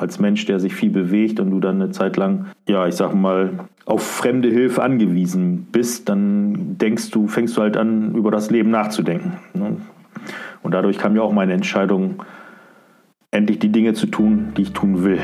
[0.00, 3.14] als Mensch, der sich viel bewegt und du dann eine Zeit lang, ja, ich sag
[3.14, 3.50] mal,
[3.84, 8.70] auf fremde Hilfe angewiesen bist, dann denkst du, fängst du halt an, über das Leben
[8.70, 9.38] nachzudenken.
[9.54, 9.76] Ne?
[10.62, 12.22] Und dadurch kam ja auch meine Entscheidung,
[13.30, 15.20] endlich die Dinge zu tun, die ich tun will.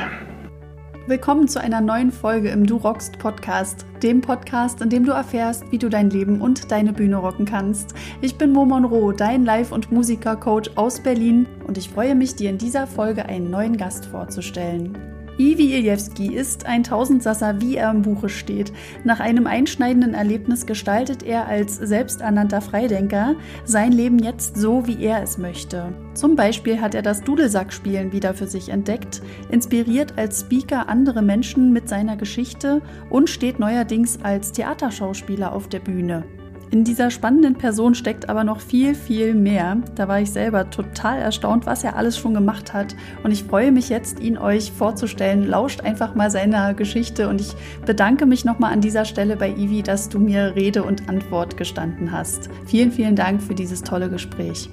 [1.09, 5.62] Willkommen zu einer neuen Folge im Du Rockst Podcast, dem Podcast, in dem du erfährst,
[5.70, 7.95] wie du dein Leben und deine Bühne rocken kannst.
[8.23, 12.50] Ich bin Mo Monroe, dein Live- und Musikercoach aus Berlin und ich freue mich, dir
[12.50, 15.16] in dieser Folge einen neuen Gast vorzustellen.
[15.39, 18.73] Ivi Iljewski ist ein Tausendsasser, wie er im Buche steht.
[19.05, 23.34] Nach einem einschneidenden Erlebnis gestaltet er als selbsternannter Freidenker
[23.65, 25.93] sein Leben jetzt so, wie er es möchte.
[26.15, 29.20] Zum Beispiel hat er das Dudelsackspielen wieder für sich entdeckt,
[29.51, 35.80] inspiriert als Speaker andere Menschen mit seiner Geschichte und steht neuerdings als Theaterschauspieler auf der
[35.80, 36.24] Bühne.
[36.70, 39.79] In dieser spannenden Person steckt aber noch viel, viel mehr.
[39.95, 42.97] Da war ich selber total erstaunt, was er alles schon gemacht hat.
[43.23, 45.47] Und ich freue mich jetzt, ihn euch vorzustellen.
[45.47, 47.29] Lauscht einfach mal seiner Geschichte.
[47.29, 51.09] Und ich bedanke mich nochmal an dieser Stelle bei Ivi, dass du mir Rede und
[51.09, 52.51] Antwort gestanden hast.
[52.66, 54.68] Vielen, vielen Dank für dieses tolle Gespräch.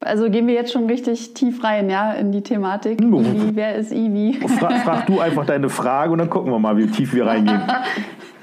[0.00, 3.00] Also gehen wir jetzt schon richtig tief rein, ja, in die Thematik.
[3.00, 4.38] Ivi, wer ist Ivi?
[4.46, 7.62] Fra frag du einfach deine Frage und dann gucken wir mal, wie tief wir reingehen.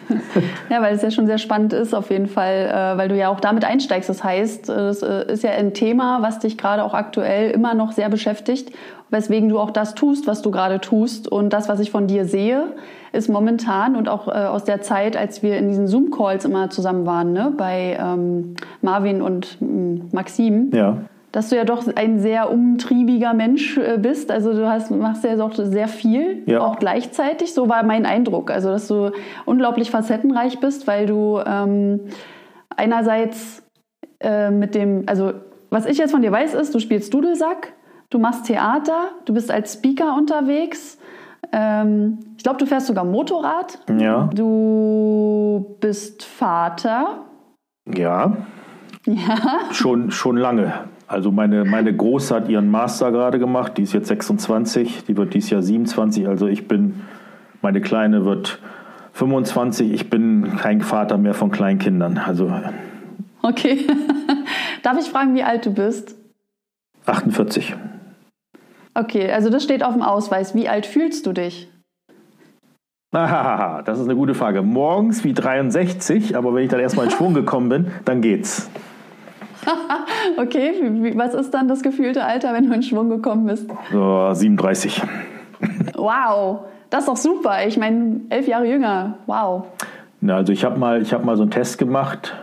[0.69, 3.29] ja, weil es ja schon sehr spannend ist, auf jeden Fall, äh, weil du ja
[3.29, 4.09] auch damit einsteigst.
[4.09, 7.93] Das heißt, es äh, ist ja ein Thema, was dich gerade auch aktuell immer noch
[7.93, 8.73] sehr beschäftigt,
[9.09, 11.29] weswegen du auch das tust, was du gerade tust.
[11.29, 12.73] Und das, was ich von dir sehe,
[13.13, 17.05] ist momentan und auch äh, aus der Zeit, als wir in diesen Zoom-Calls immer zusammen
[17.05, 20.71] waren, ne, bei ähm, Marvin und ähm, Maxim.
[20.73, 20.97] Ja
[21.35, 24.31] dass du ja doch ein sehr umtriebiger Mensch äh, bist.
[24.31, 26.61] Also du hast, machst ja auch sehr viel, ja.
[26.61, 27.53] auch gleichzeitig.
[27.53, 28.49] So war mein Eindruck.
[28.49, 29.11] Also dass du
[29.43, 31.99] unglaublich facettenreich bist, weil du ähm,
[32.69, 33.63] einerseits
[34.21, 35.33] äh, mit dem, also
[35.69, 37.73] was ich jetzt von dir weiß, ist, du spielst Dudelsack,
[38.11, 40.97] du machst Theater, du bist als Speaker unterwegs.
[41.51, 43.77] Ähm, ich glaube, du fährst sogar Motorrad.
[43.99, 44.29] Ja.
[44.33, 47.25] Du bist Vater.
[47.93, 48.37] Ja.
[49.07, 49.59] Ja.
[49.71, 50.73] Schon, schon lange.
[51.07, 55.33] Also meine, meine Große hat ihren Master gerade gemacht, die ist jetzt 26, die wird
[55.33, 56.27] dieses Jahr 27.
[56.27, 57.01] Also ich bin,
[57.61, 58.59] meine Kleine wird
[59.13, 62.17] 25, ich bin kein Vater mehr von kleinen Kindern.
[62.17, 62.51] Also
[63.43, 63.85] okay.
[64.83, 66.15] Darf ich fragen, wie alt du bist?
[67.05, 67.75] 48.
[68.95, 70.55] Okay, also das steht auf dem Ausweis.
[70.55, 71.69] Wie alt fühlst du dich?
[73.11, 74.61] Ah, das ist eine gute Frage.
[74.61, 78.69] Morgens wie 63, aber wenn ich dann erstmal in Schwung gekommen bin, dann geht's.
[80.37, 80.73] okay,
[81.15, 83.69] was ist dann das gefühlte Alter, wenn du in Schwung gekommen bist?
[83.91, 85.01] So, 37.
[85.95, 87.65] wow, das ist doch super.
[87.67, 89.19] Ich meine, elf Jahre jünger.
[89.25, 89.65] Wow.
[90.21, 92.35] Na, also ich habe mal, hab mal so einen Test gemacht.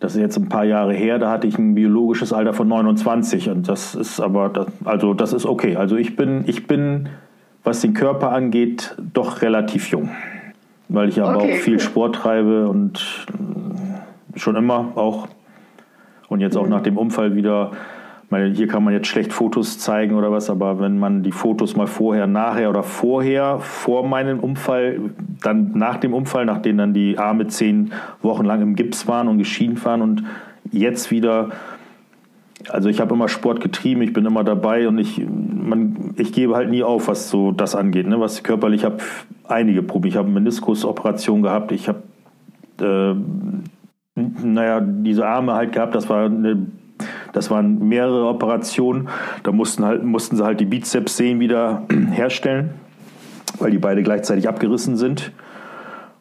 [0.00, 1.18] Das ist jetzt ein paar Jahre her.
[1.18, 3.48] Da hatte ich ein biologisches Alter von 29.
[3.50, 5.76] Und das ist aber, das, also das ist okay.
[5.76, 7.08] Also ich bin, ich bin,
[7.62, 10.10] was den Körper angeht, doch relativ jung.
[10.88, 11.80] Weil ich aber okay, auch viel cool.
[11.80, 13.26] Sport treibe und
[14.36, 15.28] schon immer auch
[16.28, 17.72] und jetzt auch nach dem Unfall wieder,
[18.30, 21.76] meine, hier kann man jetzt schlecht Fotos zeigen oder was, aber wenn man die Fotos
[21.76, 25.00] mal vorher, nachher oder vorher, vor meinem Unfall,
[25.42, 27.92] dann nach dem Unfall, nachdem dann die Arme zehn
[28.22, 30.24] Wochen lang im Gips waren und geschieden waren und
[30.72, 31.50] jetzt wieder
[32.70, 36.54] also ich habe immer Sport getrieben, ich bin immer dabei und ich, man, ich gebe
[36.54, 38.06] halt nie auf, was so das angeht.
[38.06, 38.20] Ne?
[38.20, 38.98] Was körperlich, ich habe
[39.46, 40.08] einige Probleme.
[40.08, 42.02] Ich habe eine Meniskusoperation gehabt, ich habe
[42.80, 43.14] äh,
[44.14, 46.66] naja, diese Arme halt gehabt, das war eine
[47.32, 49.08] das waren mehrere Operationen.
[49.42, 51.82] Da mussten, halt, mussten sie halt die Bizepssehnen wieder
[52.12, 52.70] herstellen,
[53.58, 55.32] weil die beide gleichzeitig abgerissen sind.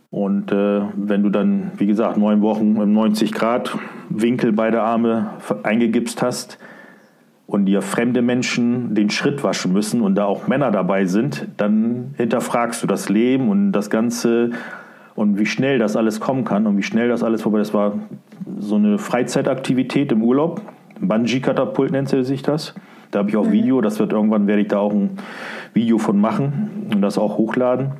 [0.09, 3.76] Und äh, wenn du dann, wie gesagt, neun Wochen im 90 Grad
[4.09, 5.32] Winkel beide Arme
[5.64, 6.59] eingegipst hast
[7.48, 12.14] und dir fremde Menschen den Schritt waschen müssen und da auch Männer dabei sind, dann
[12.18, 14.52] hinterfragst du das Leben und das Ganze
[15.16, 17.94] und wie schnell das alles kommen kann und wie schnell das alles vorbei Das war
[18.59, 20.62] so eine Freizeitaktivität im Urlaub.
[21.00, 22.73] Bungee-Katapult nennt sich das.
[23.11, 23.52] Da habe ich auch mhm.
[23.52, 25.17] Video, das wird irgendwann werde ich da auch ein
[25.73, 27.91] Video von machen und das auch hochladen.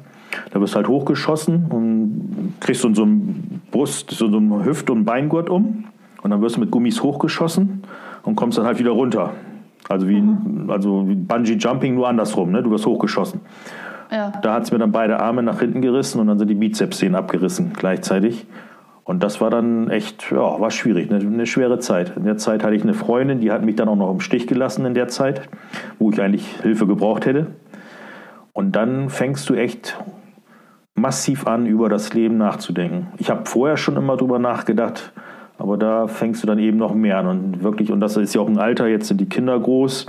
[0.52, 5.06] Da wirst du halt hochgeschossen und kriegst so, so ein Brust, so ein Hüft- und
[5.06, 5.86] Beingurt um
[6.24, 7.84] und dann wirst du mit Gummis hochgeschossen
[8.24, 9.32] und kommst dann halt wieder runter.
[9.90, 10.70] Also wie, mhm.
[10.70, 12.64] also wie Bungee Jumping nur andersrum, ne?
[12.64, 13.42] Du wirst hochgeschossen.
[14.42, 17.16] Da hat es mir dann beide Arme nach hinten gerissen und dann sind die Bizepssehnen
[17.16, 18.46] abgerissen gleichzeitig.
[19.06, 22.16] Und das war dann echt, ja, war schwierig, eine, eine, schwere Zeit.
[22.16, 24.48] In der Zeit hatte ich eine Freundin, die hat mich dann auch noch im Stich
[24.48, 25.42] gelassen in der Zeit,
[26.00, 27.48] wo ich eigentlich Hilfe gebraucht hätte.
[28.54, 29.98] Und dann fängst du echt
[30.96, 33.08] massiv an, über das Leben nachzudenken.
[33.18, 35.12] Ich habe vorher schon immer drüber nachgedacht,
[35.58, 37.28] Aber da fängst du dann eben noch mehr an.
[37.28, 40.08] Und wirklich, und das ist ja auch ein Alter, jetzt sind die Kinder groß.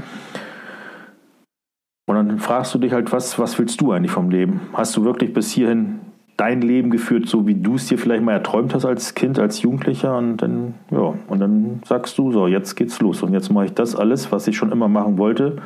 [2.07, 4.61] Und dann fragst du dich halt, was, was willst du eigentlich vom Leben?
[4.75, 6.01] Hast du wirklich bis hierhin
[6.37, 9.63] dein Leben geführt, so wie du es dir vielleicht mal erträumt hast als Kind, als
[9.63, 10.17] Jugendlicher?
[10.19, 13.23] Und dann, ja, und dann sagst du, so, jetzt geht's los.
[13.23, 15.63] Und jetzt mache ich das alles, was ich schon immer machen wollte.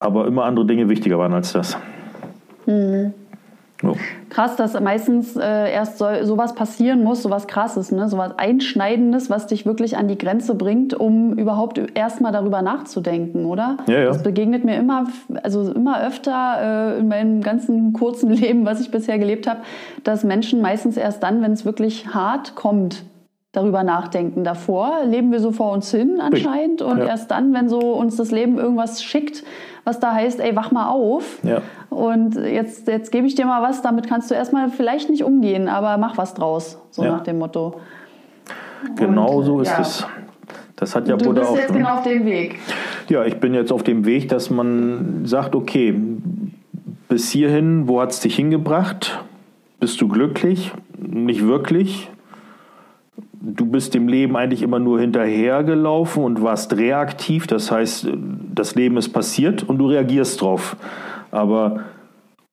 [0.00, 1.78] Aber immer andere Dinge wichtiger waren als das.
[2.66, 3.14] Mhm.
[3.84, 3.94] Oh.
[4.28, 8.08] Krass, dass meistens äh, erst so, sowas passieren muss, sowas krasses, ne?
[8.08, 13.76] sowas Einschneidendes, was dich wirklich an die Grenze bringt, um überhaupt erstmal darüber nachzudenken, oder?
[13.86, 14.06] Ja, ja.
[14.06, 15.06] Das begegnet mir immer,
[15.44, 19.60] also immer öfter äh, in meinem ganzen kurzen Leben, was ich bisher gelebt habe,
[20.02, 23.04] dass Menschen meistens erst dann, wenn es wirklich hart kommt,
[23.52, 24.44] darüber nachdenken.
[24.44, 27.06] Davor leben wir so vor uns hin anscheinend und ja.
[27.06, 29.42] erst dann, wenn so uns das Leben irgendwas schickt,
[29.84, 31.38] was da heißt, ey, wach mal auf.
[31.42, 31.62] Ja.
[31.88, 35.68] Und jetzt, jetzt gebe ich dir mal was, damit kannst du erstmal vielleicht nicht umgehen,
[35.68, 37.12] aber mach was draus, so ja.
[37.12, 37.80] nach dem Motto.
[38.96, 39.80] Genau und, so ist ja.
[39.80, 40.06] es.
[40.76, 41.56] Das hat ja du Buddha bist auch.
[41.56, 42.58] jetzt genau auf dem Weg.
[43.08, 45.98] Ja, ich bin jetzt auf dem Weg, dass man sagt, okay,
[47.08, 49.24] bis hierhin, wo hat es dich hingebracht?
[49.80, 50.72] Bist du glücklich?
[50.98, 52.10] Nicht wirklich
[53.40, 57.46] du bist dem Leben eigentlich immer nur hinterhergelaufen und warst reaktiv.
[57.46, 58.08] Das heißt,
[58.54, 60.76] das Leben ist passiert und du reagierst drauf.
[61.30, 61.84] Aber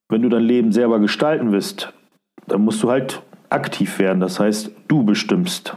[0.10, 1.94] wenn du dein Leben selber gestalten willst,
[2.48, 4.20] dann musst du halt aktiv werden.
[4.20, 5.76] Das heißt, du bestimmst.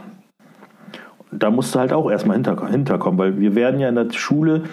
[1.31, 4.63] Da musst du halt auch erstmal hinterkommen, weil wir werden ja in der Schule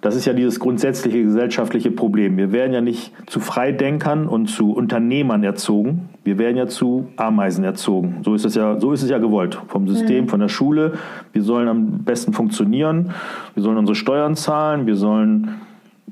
[0.00, 2.38] das ist ja dieses grundsätzliche gesellschaftliche Problem.
[2.38, 6.08] Wir werden ja nicht zu Freidenkern und zu Unternehmern erzogen.
[6.24, 8.20] Wir werden ja zu Ameisen erzogen.
[8.22, 9.60] So ist es ja, so ist es ja gewollt.
[9.68, 10.28] Vom System, mhm.
[10.28, 10.94] von der Schule.
[11.32, 13.10] Wir sollen am besten funktionieren.
[13.54, 14.86] Wir sollen unsere Steuern zahlen.
[14.86, 15.56] Wir sollen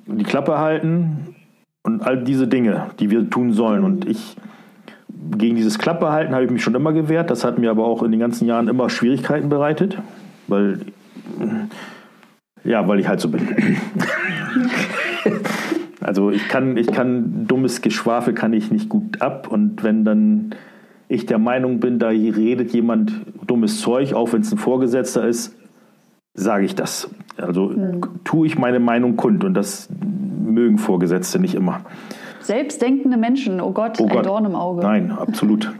[0.06, 1.34] die Klappe halten.
[1.82, 3.84] Und all diese Dinge, die wir tun sollen.
[3.84, 4.36] Und ich,
[5.38, 7.30] gegen dieses Klappe halten habe ich mich schon immer gewehrt.
[7.30, 9.96] Das hat mir aber auch in den ganzen Jahren immer Schwierigkeiten bereitet.
[10.46, 10.80] Weil
[12.64, 13.48] ja, weil ich halt so bin.
[16.00, 20.54] also ich kann, ich kann dummes Geschwafel kann ich nicht gut ab und wenn dann
[21.08, 23.12] ich der Meinung bin, da redet jemand
[23.46, 25.56] dummes Zeug, auch wenn es ein Vorgesetzter ist,
[26.34, 27.10] sage ich das.
[27.38, 28.00] Also hm.
[28.24, 31.80] tue ich meine Meinung kund und das mögen Vorgesetzte nicht immer.
[32.40, 34.26] Selbstdenkende Menschen, oh Gott, oh ein Gott.
[34.26, 34.82] Dorn im Auge.
[34.82, 35.72] Nein, absolut.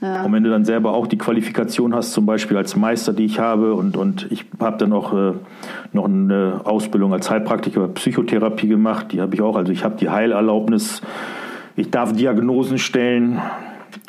[0.00, 0.24] Ja.
[0.24, 3.38] Und wenn du dann selber auch die Qualifikation hast, zum Beispiel als Meister, die ich
[3.38, 5.34] habe, und, und ich habe dann auch äh,
[5.92, 9.56] noch eine Ausbildung als Heilpraktiker Psychotherapie gemacht, die habe ich auch.
[9.56, 11.02] Also ich habe die Heilerlaubnis,
[11.76, 13.40] ich darf Diagnosen stellen.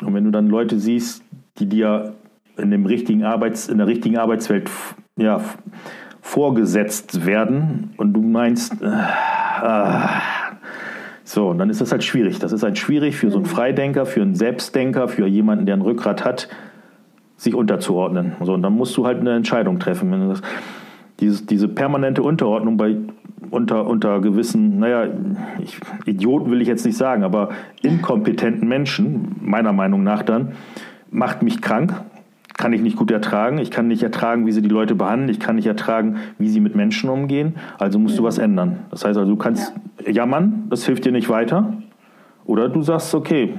[0.02, 1.22] Und wenn du dann Leute siehst,
[1.58, 2.14] die dir
[2.56, 4.70] in, dem richtigen Arbeits-, in der richtigen Arbeitswelt
[5.16, 5.40] ja,
[6.22, 10.06] vorgesetzt werden und du meinst, äh, äh,
[11.32, 12.40] so, und dann ist das halt schwierig.
[12.40, 13.50] Das ist halt schwierig für so einen mhm.
[13.50, 16.48] Freidenker, für einen Selbstdenker, für jemanden, der ein Rückgrat hat,
[17.38, 18.32] sich unterzuordnen.
[18.42, 20.12] So, und dann musst du halt eine Entscheidung treffen.
[20.12, 20.42] Wenn du das,
[21.20, 22.96] dieses, diese permanente Unterordnung bei
[23.50, 25.06] unter, unter gewissen, naja,
[25.62, 27.48] ich, Idioten will ich jetzt nicht sagen, aber
[27.80, 30.52] inkompetenten Menschen, meiner Meinung nach dann,
[31.10, 31.94] macht mich krank,
[32.62, 33.58] kann ich nicht gut ertragen.
[33.58, 35.28] Ich kann nicht ertragen, wie sie die Leute behandeln.
[35.30, 37.56] Ich kann nicht ertragen, wie sie mit Menschen umgehen.
[37.76, 38.84] Also musst du was ändern.
[38.92, 39.74] Das heißt also, du kannst
[40.06, 40.12] ja.
[40.12, 41.72] jammern, das hilft dir nicht weiter.
[42.44, 43.54] Oder du sagst, okay,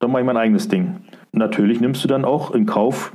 [0.00, 0.96] dann mache ich mein eigenes Ding.
[1.32, 3.14] Natürlich nimmst du dann auch in Kauf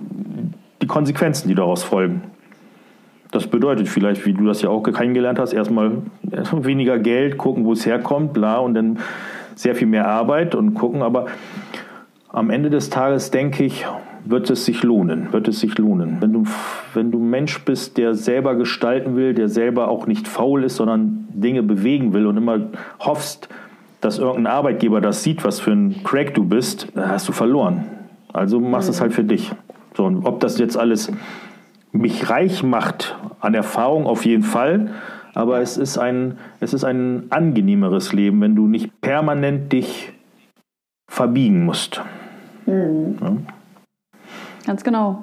[0.82, 2.24] die Konsequenzen, die daraus folgen.
[3.30, 6.02] Das bedeutet vielleicht, wie du das ja auch kennengelernt hast, erstmal
[6.52, 8.98] weniger Geld, gucken, wo es herkommt, bla, und dann
[9.54, 11.04] sehr viel mehr Arbeit und gucken.
[11.04, 11.28] Aber
[12.30, 13.86] am Ende des Tages denke ich,
[14.26, 16.18] wird es sich lohnen, wird es sich lohnen.
[16.20, 16.44] Wenn du,
[16.94, 21.28] wenn du Mensch bist, der selber gestalten will, der selber auch nicht faul ist, sondern
[21.34, 22.60] Dinge bewegen will und immer
[23.00, 23.50] hoffst,
[24.00, 27.86] dass irgendein Arbeitgeber das sieht, was für ein Crack du bist, dann hast du verloren.
[28.34, 28.94] Also machst mhm.
[28.94, 29.52] es halt für dich.
[29.96, 31.12] So, und ob das jetzt alles
[31.92, 34.92] mich reich macht an Erfahrung, auf jeden Fall.
[35.34, 40.12] Aber es ist ein, es ist ein angenehmeres Leben, wenn du nicht permanent dich
[41.08, 42.02] verbiegen musst.
[42.66, 43.18] Mhm.
[43.22, 43.38] Ja?
[44.66, 45.20] Ganz genau.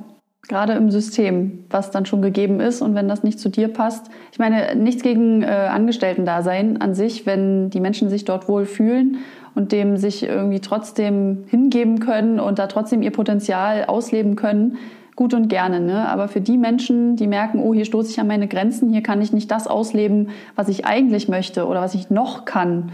[0.49, 4.07] Gerade im System, was dann schon gegeben ist und wenn das nicht zu dir passt.
[4.33, 9.19] Ich meine, nichts gegen äh, Angestellten-Dasein an sich, wenn die Menschen sich dort wohl fühlen
[9.55, 14.79] und dem sich irgendwie trotzdem hingeben können und da trotzdem ihr Potenzial ausleben können,
[15.17, 15.81] gut und gerne.
[15.81, 16.09] Ne?
[16.09, 19.21] Aber für die Menschen, die merken, oh, hier stoße ich an meine Grenzen, hier kann
[19.21, 22.93] ich nicht das ausleben, was ich eigentlich möchte oder was ich noch kann,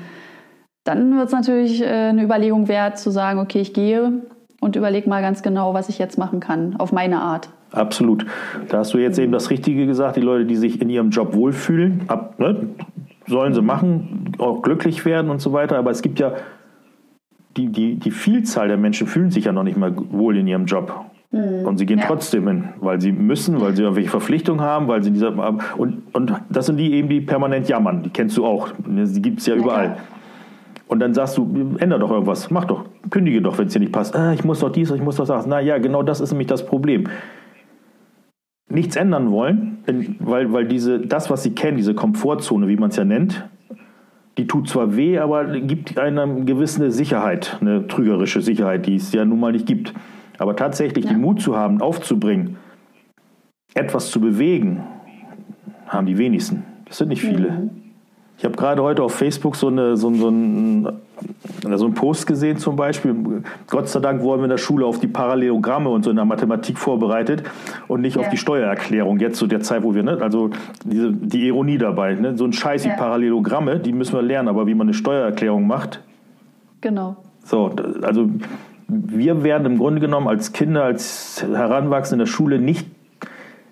[0.84, 4.22] dann wird es natürlich äh, eine Überlegung wert zu sagen, okay, ich gehe
[4.64, 7.50] und überlege mal ganz genau, was ich jetzt machen kann, auf meine Art.
[7.70, 8.24] Absolut.
[8.68, 10.16] Da hast du jetzt eben das Richtige gesagt.
[10.16, 12.68] Die Leute, die sich in ihrem Job wohlfühlen, ab, ne,
[13.26, 15.76] sollen sie machen, auch glücklich werden und so weiter.
[15.76, 16.32] Aber es gibt ja,
[17.58, 20.64] die, die, die Vielzahl der Menschen fühlen sich ja noch nicht mal wohl in ihrem
[20.64, 21.04] Job.
[21.30, 21.66] Mhm.
[21.66, 22.06] Und sie gehen ja.
[22.06, 25.36] trotzdem hin, weil sie müssen, weil sie irgendwelche Verpflichtungen haben, weil sie dieser
[25.76, 28.02] und, und das sind die eben, die permanent jammern.
[28.02, 28.70] Die kennst du auch.
[28.78, 29.84] Die gibt es ja, ja überall.
[29.84, 29.98] Klar.
[30.94, 33.90] Und dann sagst du, ändere doch irgendwas, mach doch, kündige doch, wenn es dir nicht
[33.90, 34.14] passt.
[34.14, 35.44] Ah, ich muss doch dies, ich muss doch das.
[35.44, 37.08] Na ja, genau das ist nämlich das Problem.
[38.70, 39.78] Nichts ändern wollen,
[40.20, 43.44] weil, weil diese, das, was sie kennen, diese Komfortzone, wie man es ja nennt,
[44.38, 49.24] die tut zwar weh, aber gibt eine gewisse Sicherheit, eine trügerische Sicherheit, die es ja
[49.24, 49.92] nun mal nicht gibt.
[50.38, 51.10] Aber tatsächlich ja.
[51.10, 52.56] den Mut zu haben, aufzubringen,
[53.74, 54.84] etwas zu bewegen,
[55.88, 56.62] haben die wenigsten.
[56.84, 57.50] Das sind nicht viele.
[57.50, 57.83] Mhm.
[58.36, 60.88] Ich habe gerade heute auf Facebook so, eine, so, so, ein,
[61.62, 63.42] so einen Post gesehen zum Beispiel.
[63.68, 66.24] Gott sei Dank wurden wir in der Schule auf die Parallelogramme und so in der
[66.24, 67.44] Mathematik vorbereitet
[67.86, 68.22] und nicht ja.
[68.22, 69.20] auf die Steuererklärung.
[69.20, 70.50] Jetzt zu der Zeit, wo wir, ne, also
[70.84, 72.96] diese, die Ironie dabei, ne, so ein Scheiß wie ja.
[72.96, 76.02] Parallelogramme, die müssen wir lernen, aber wie man eine Steuererklärung macht.
[76.80, 77.16] Genau.
[77.44, 77.70] So,
[78.02, 78.28] also
[78.88, 82.86] wir werden im Grunde genommen als Kinder, als Heranwachsende in der Schule nicht,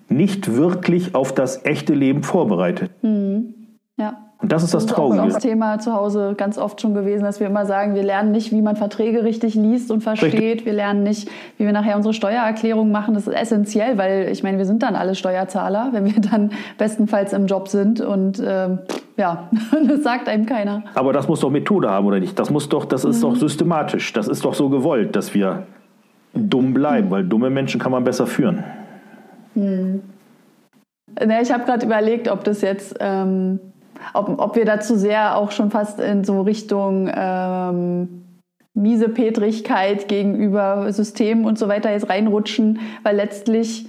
[0.09, 2.91] nicht wirklich auf das echte Leben vorbereitet.
[3.03, 3.53] Mhm.
[3.97, 4.17] Ja.
[4.43, 5.19] Und das ist das, das Traurige.
[5.19, 7.95] Das ist auch das Thema zu Hause ganz oft schon gewesen, dass wir immer sagen,
[7.95, 10.33] wir lernen nicht, wie man Verträge richtig liest und versteht.
[10.33, 10.65] Richtig.
[10.65, 13.13] Wir lernen nicht, wie wir nachher unsere Steuererklärung machen.
[13.13, 17.31] Das ist essentiell, weil ich meine, wir sind dann alle Steuerzahler, wenn wir dann bestenfalls
[17.31, 18.01] im Job sind.
[18.01, 18.79] Und ähm,
[19.15, 19.49] ja,
[19.87, 20.83] das sagt einem keiner.
[20.93, 22.37] Aber das muss doch Methode haben, oder nicht?
[22.37, 23.21] Das muss doch, das ist mhm.
[23.21, 24.11] doch systematisch.
[24.11, 25.67] Das ist doch so gewollt, dass wir
[26.33, 27.11] dumm bleiben, mhm.
[27.11, 28.61] weil dumme Menschen kann man besser führen.
[29.55, 30.01] Mhm.
[31.41, 33.59] Ich habe gerade überlegt, ob das jetzt ähm,
[34.13, 38.23] ob, ob wir dazu sehr auch schon fast in so Richtung ähm,
[38.73, 43.87] miese Petrigkeit gegenüber Systemen und so weiter jetzt reinrutschen, weil letztlich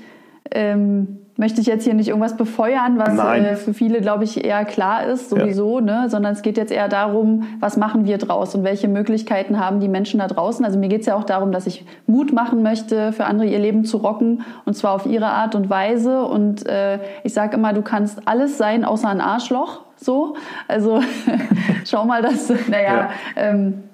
[0.51, 4.65] ähm, möchte ich jetzt hier nicht irgendwas befeuern, was äh, für viele, glaube ich, eher
[4.65, 5.85] klar ist, sowieso, ja.
[5.85, 6.05] ne?
[6.09, 9.89] sondern es geht jetzt eher darum, was machen wir draus und welche Möglichkeiten haben die
[9.89, 10.65] Menschen da draußen.
[10.65, 13.59] Also mir geht es ja auch darum, dass ich Mut machen möchte, für andere ihr
[13.59, 16.25] Leben zu rocken und zwar auf ihre Art und Weise.
[16.25, 19.83] Und äh, ich sage immer, du kannst alles sein, außer ein Arschloch.
[20.05, 20.37] So,
[20.69, 21.01] also
[21.85, 23.11] schau mal, dass, naja, ja.
[23.37, 23.85] ähm,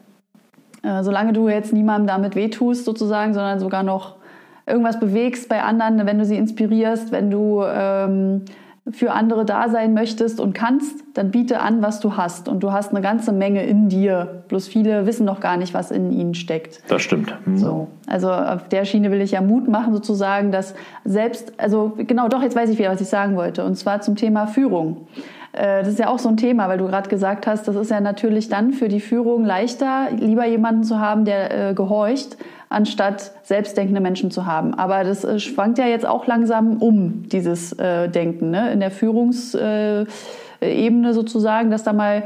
[0.83, 4.17] äh, solange du jetzt niemandem damit wehtust sozusagen, sondern sogar noch
[4.67, 8.43] irgendwas bewegst bei anderen, wenn du sie inspirierst, wenn du ähm,
[8.93, 12.49] für andere da sein möchtest und kannst, dann biete an, was du hast.
[12.49, 14.45] Und du hast eine ganze Menge in dir.
[14.49, 16.81] Bloß viele wissen noch gar nicht, was in ihnen steckt.
[16.89, 17.35] Das stimmt.
[17.45, 17.59] Mhm.
[17.59, 17.89] So.
[18.07, 20.75] Also auf der Schiene will ich ja Mut machen, sozusagen, dass
[21.05, 23.65] selbst, also genau, doch, jetzt weiß ich wieder, was ich sagen wollte.
[23.65, 25.09] Und zwar zum Thema Führung.
[25.53, 27.91] Äh, das ist ja auch so ein Thema, weil du gerade gesagt hast, das ist
[27.91, 32.37] ja natürlich dann für die Führung leichter, lieber jemanden zu haben, der äh, gehorcht,
[32.69, 34.75] anstatt selbstdenkende Menschen zu haben.
[34.75, 38.73] Aber das äh, schwankt ja jetzt auch langsam um, dieses äh, Denken, ne?
[38.73, 40.07] in der Führungsebene
[41.13, 42.25] sozusagen, dass da mal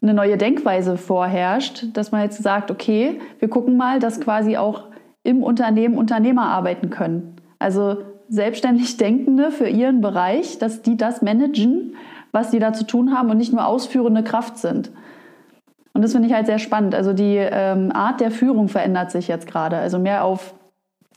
[0.00, 4.84] eine neue Denkweise vorherrscht, dass man jetzt sagt, okay, wir gucken mal, dass quasi auch
[5.24, 7.36] im Unternehmen Unternehmer arbeiten können.
[7.58, 7.98] Also
[8.28, 11.94] selbstständig Denkende für ihren Bereich, dass die das managen
[12.32, 14.90] was die da zu tun haben und nicht nur ausführende Kraft sind.
[15.92, 16.94] Und das finde ich halt sehr spannend.
[16.94, 19.76] Also die ähm, Art der Führung verändert sich jetzt gerade.
[19.76, 20.54] Also mehr auf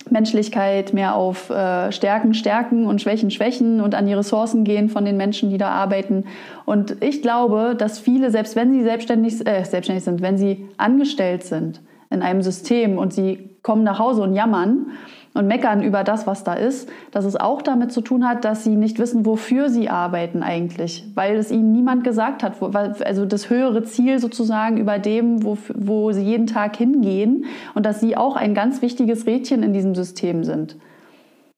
[0.10, 5.06] Menschlichkeit, mehr auf äh, Stärken, Stärken und Schwächen, Schwächen und an die Ressourcen gehen von
[5.06, 6.26] den Menschen, die da arbeiten.
[6.66, 11.44] Und ich glaube, dass viele, selbst wenn sie selbstständig, äh, selbstständig sind, wenn sie angestellt
[11.44, 14.88] sind in einem System und sie kommen nach Hause und jammern,
[15.34, 18.64] und meckern über das, was da ist, dass es auch damit zu tun hat, dass
[18.64, 23.50] sie nicht wissen, wofür sie arbeiten eigentlich, weil es ihnen niemand gesagt hat, also das
[23.50, 27.46] höhere Ziel sozusagen über dem, wo, wo sie jeden Tag hingehen
[27.76, 30.76] und dass sie auch ein ganz wichtiges Rädchen in diesem System sind.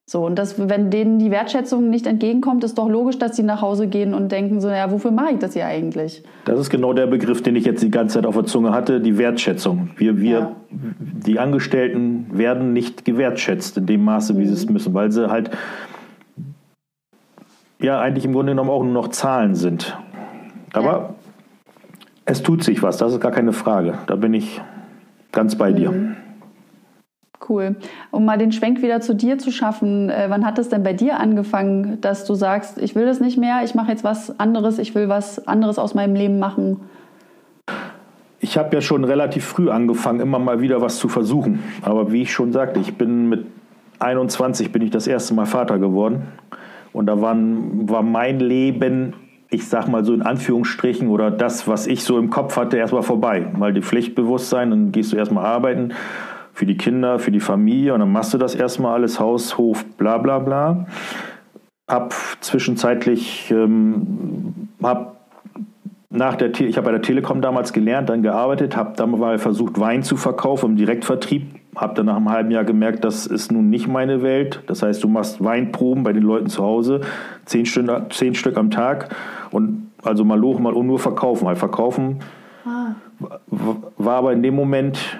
[0.06, 3.62] So, und das, wenn denen die Wertschätzung nicht entgegenkommt, ist doch logisch, dass sie nach
[3.62, 6.22] Hause gehen und denken so, ja, wofür mache ich das hier eigentlich?
[6.44, 9.00] Das ist genau der Begriff, den ich jetzt die ganze Zeit auf der Zunge hatte,
[9.00, 9.90] die Wertschätzung.
[9.96, 10.52] Wir, wir, ja.
[10.70, 14.74] die Angestellten werden nicht gewertschätzt in dem Maße, wie sie es mhm.
[14.74, 15.50] müssen, weil sie halt
[17.80, 19.96] ja eigentlich im Grunde genommen auch nur noch Zahlen sind.
[20.74, 21.14] Aber ja.
[22.26, 23.94] es tut sich was, das ist gar keine Frage.
[24.06, 24.60] Da bin ich
[25.32, 25.76] ganz bei mhm.
[25.76, 26.16] dir.
[27.48, 27.76] Cool.
[28.10, 30.92] Um mal den Schwenk wieder zu dir zu schaffen, äh, wann hat es denn bei
[30.92, 34.78] dir angefangen, dass du sagst, ich will das nicht mehr, ich mache jetzt was anderes,
[34.78, 36.80] ich will was anderes aus meinem Leben machen?
[38.40, 41.62] Ich habe ja schon relativ früh angefangen, immer mal wieder was zu versuchen.
[41.82, 43.46] Aber wie ich schon sagte, ich bin mit
[44.00, 46.24] 21 bin ich das erste Mal Vater geworden.
[46.92, 49.14] Und da waren, war mein Leben,
[49.50, 53.02] ich sag mal so in Anführungsstrichen, oder das, was ich so im Kopf hatte, erstmal
[53.02, 53.46] vorbei.
[53.56, 55.94] Weil die Pflichtbewusstsein, dann gehst du erstmal arbeiten
[56.54, 59.84] für die Kinder, für die Familie und dann machst du das erstmal alles, Haus, Hof,
[59.96, 60.86] bla bla bla.
[61.86, 65.16] Hab zwischenzeitlich, ähm, hab
[66.08, 69.78] nach der, ich habe bei der Telekom damals gelernt, dann gearbeitet, habe dann mal versucht,
[69.78, 71.42] Wein zu verkaufen im Direktvertrieb
[71.76, 74.62] habe dann nach einem halben Jahr gemerkt, das ist nun nicht meine Welt.
[74.66, 77.00] Das heißt, du machst Weinproben bei den Leuten zu Hause,
[77.44, 79.14] zehn, Stück, zehn Stück am Tag
[79.50, 81.48] und also mal hoch, mal und nur verkaufen.
[81.48, 82.20] Halt verkaufen
[82.64, 82.94] ah.
[83.96, 85.18] war aber in dem Moment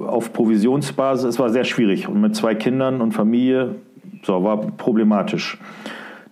[0.00, 3.76] auf Provisionsbasis, es war sehr schwierig und mit zwei Kindern und Familie,
[4.22, 5.58] so war problematisch.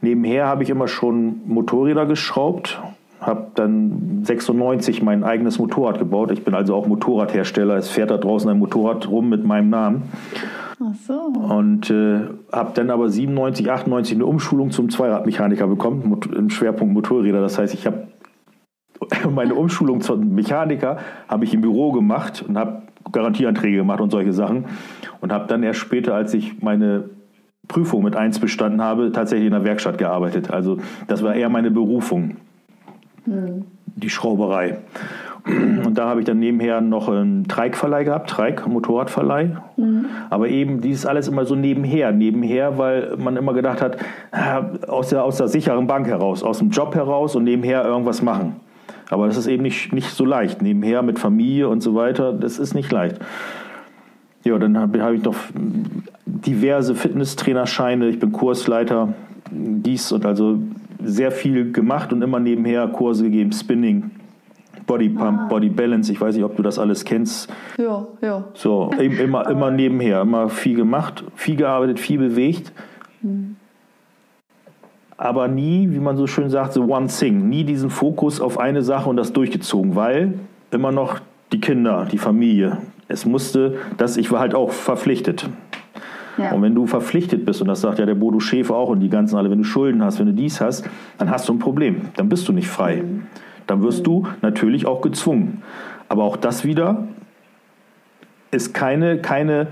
[0.00, 2.80] Nebenher habe ich immer schon Motorräder geschraubt
[3.26, 6.30] habe dann 96 mein eigenes Motorrad gebaut.
[6.30, 7.76] Ich bin also auch Motorradhersteller.
[7.76, 10.02] Es fährt da draußen ein Motorrad rum mit meinem Namen.
[10.80, 11.14] Ach so.
[11.14, 12.20] Und äh,
[12.52, 17.40] habe dann aber 97, 98 eine Umschulung zum Zweiradmechaniker bekommen, im Schwerpunkt Motorräder.
[17.40, 18.08] Das heißt, ich habe
[19.30, 22.82] meine Umschulung zum Mechaniker habe ich im Büro gemacht und habe
[23.14, 24.66] Garantieanträge gemacht und solche Sachen.
[25.20, 27.04] Und habe dann erst später, als ich meine
[27.66, 30.50] Prüfung mit 1 bestanden habe, tatsächlich in der Werkstatt gearbeitet.
[30.50, 32.36] Also das war eher meine Berufung
[33.96, 34.78] die Schrauberei.
[35.46, 39.58] Und da habe ich dann nebenher noch einen Treikverleih gehabt, Treik, Motorradverleih.
[39.76, 40.06] Mhm.
[40.30, 43.98] Aber eben dieses alles immer so nebenher, nebenher, weil man immer gedacht hat,
[44.88, 48.56] aus der, aus der sicheren Bank heraus, aus dem Job heraus und nebenher irgendwas machen.
[49.10, 50.62] Aber das ist eben nicht, nicht so leicht.
[50.62, 53.18] Nebenher mit Familie und so weiter, das ist nicht leicht.
[54.44, 55.36] Ja, dann habe hab ich noch
[56.26, 59.14] diverse Fitnesstrainerscheine, ich bin Kursleiter,
[59.50, 60.58] dies und also
[61.02, 64.10] sehr viel gemacht und immer nebenher Kurse gegeben, Spinning,
[64.86, 65.46] Body Pump, ah.
[65.48, 66.12] Body Balance.
[66.12, 67.50] Ich weiß nicht, ob du das alles kennst.
[67.78, 68.44] Ja, ja.
[68.54, 72.72] So, immer, immer nebenher, immer viel gemacht, viel gearbeitet, viel bewegt.
[73.22, 73.56] Mhm.
[75.24, 77.48] Aber nie, wie man so schön sagt, so one thing.
[77.48, 80.34] Nie diesen Fokus auf eine Sache und das durchgezogen, weil
[80.70, 81.18] immer noch
[81.50, 82.76] die Kinder, die Familie.
[83.08, 85.48] Es musste, dass ich war halt auch verpflichtet.
[86.36, 86.52] Ja.
[86.52, 89.08] Und wenn du verpflichtet bist, und das sagt ja der Bodo Schäfer auch und die
[89.08, 92.02] ganzen alle, wenn du Schulden hast, wenn du dies hast, dann hast du ein Problem.
[92.16, 92.96] Dann bist du nicht frei.
[92.96, 93.22] Mhm.
[93.66, 94.04] Dann wirst mhm.
[94.04, 95.62] du natürlich auch gezwungen.
[96.10, 97.08] Aber auch das wieder
[98.50, 99.68] ist keine, keine,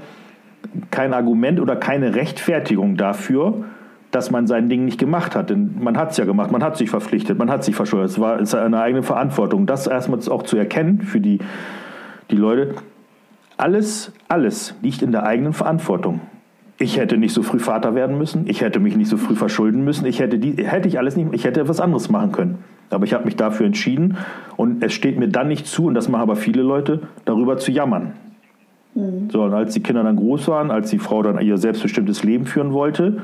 [0.90, 3.66] kein Argument oder keine Rechtfertigung dafür,
[4.12, 5.50] dass man sein Ding nicht gemacht hat.
[5.50, 8.10] Denn man hat es ja gemacht, man hat sich verpflichtet, man hat sich verschuldet.
[8.10, 9.66] Es war es eine eigene Verantwortung.
[9.66, 11.40] Das erstmal auch zu erkennen für die,
[12.30, 12.74] die Leute.
[13.56, 16.20] Alles, alles liegt in der eigenen Verantwortung.
[16.78, 18.48] Ich hätte nicht so früh Vater werden müssen.
[18.48, 20.04] Ich hätte mich nicht so früh verschulden müssen.
[20.04, 22.58] Ich hätte die, hätte ich alles nicht, ich hätte etwas anderes machen können.
[22.90, 24.18] Aber ich habe mich dafür entschieden
[24.56, 27.72] und es steht mir dann nicht zu, und das machen aber viele Leute, darüber zu
[27.72, 28.12] jammern.
[28.94, 29.30] Mhm.
[29.30, 32.44] So, und als die Kinder dann groß waren, als die Frau dann ihr selbstbestimmtes Leben
[32.44, 33.22] führen wollte,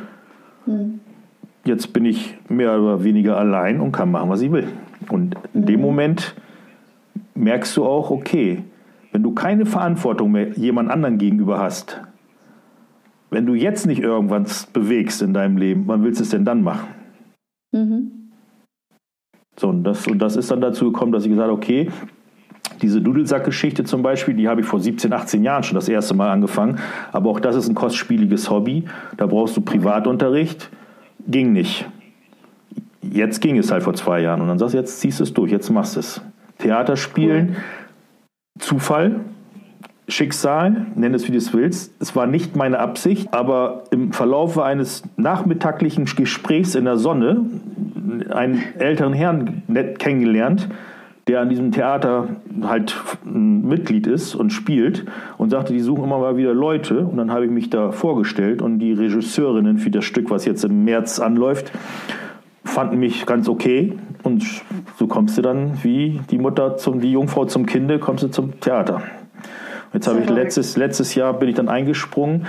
[0.68, 1.00] mhm.
[1.64, 4.68] jetzt bin ich mehr oder weniger allein und kann machen, was ich will.
[5.10, 5.66] Und in mhm.
[5.66, 6.34] dem Moment
[7.34, 8.64] merkst du auch, okay,
[9.12, 12.00] wenn du keine Verantwortung mehr jemand anderen gegenüber hast,
[13.30, 16.62] wenn du jetzt nicht irgendwas bewegst in deinem Leben, wann willst du es denn dann
[16.62, 16.88] machen?
[17.72, 18.12] Mhm.
[19.58, 21.90] So, und das, und das ist dann dazu gekommen, dass ich gesagt habe, okay,
[22.82, 26.30] diese Dudelsack-Geschichte zum Beispiel, die habe ich vor 17, 18 Jahren schon das erste Mal
[26.30, 26.78] angefangen.
[27.12, 28.84] Aber auch das ist ein kostspieliges Hobby.
[29.16, 30.70] Da brauchst du Privatunterricht.
[31.26, 31.86] Ging nicht.
[33.02, 34.40] Jetzt ging es halt vor zwei Jahren.
[34.40, 36.20] Und dann sagst du, jetzt ziehst du es durch, jetzt machst du es.
[36.58, 37.56] Theater spielen, cool.
[38.58, 39.20] Zufall,
[40.08, 41.92] Schicksal, nenn es wie du es willst.
[42.00, 47.44] Es war nicht meine Absicht, aber im Verlauf eines nachmittaglichen Gesprächs in der Sonne
[48.30, 49.62] einen älteren Herrn
[49.98, 50.68] kennengelernt,
[51.28, 52.28] der an diesem Theater
[52.62, 55.04] halt Mitglied ist und spielt
[55.36, 57.00] und sagte, die suchen immer mal wieder Leute.
[57.00, 60.64] Und dann habe ich mich da vorgestellt und die Regisseurinnen für das Stück, was jetzt
[60.64, 61.70] im März anläuft,
[62.64, 63.92] fanden mich ganz okay.
[64.22, 64.44] Und
[64.96, 68.58] so kommst du dann wie die Mutter zum, die Jungfrau zum Kinde, kommst du zum
[68.60, 69.02] Theater.
[69.92, 72.46] Jetzt habe ich letztes, letztes Jahr bin ich dann eingesprungen.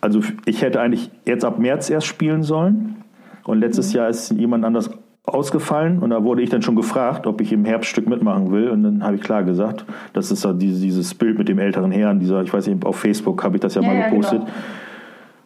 [0.00, 2.96] Also ich hätte eigentlich jetzt ab März erst spielen sollen.
[3.44, 3.98] Und letztes mhm.
[3.98, 4.90] Jahr ist jemand anders
[5.26, 8.84] ausgefallen und da wurde ich dann schon gefragt, ob ich im Herbststück mitmachen will und
[8.84, 12.42] dann habe ich klar gesagt, das ist ja dieses Bild mit dem älteren Herrn, dieser,
[12.42, 14.40] ich weiß nicht, auf Facebook habe ich das ja, ja mal gepostet.
[14.40, 14.56] Ja, genau.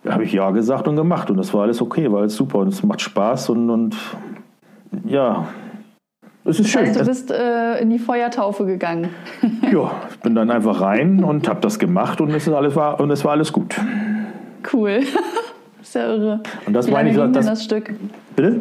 [0.02, 2.58] Da habe ich ja gesagt und gemacht und das war alles okay, war alles super
[2.58, 3.96] und es macht Spaß und, und
[5.04, 5.46] ja,
[6.44, 6.86] es ist das schön.
[6.86, 9.10] Heißt, du bist äh, in die Feuertaufe gegangen.
[9.72, 13.00] ja, ich bin dann einfach rein und habe das gemacht und es, ist alles war,
[13.00, 13.76] und es war alles gut.
[14.72, 15.00] Cool.
[15.82, 16.40] Sehr irre.
[16.66, 17.94] Und das Wie meine ich, das, das Stück?
[18.36, 18.60] Bitte?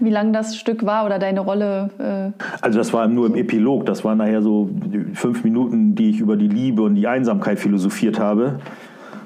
[0.00, 1.90] Wie lang das Stück war oder deine Rolle?
[1.98, 3.86] Äh also das war nur im Epilog.
[3.86, 4.70] Das waren nachher so
[5.14, 8.58] fünf Minuten, die ich über die Liebe und die Einsamkeit philosophiert habe.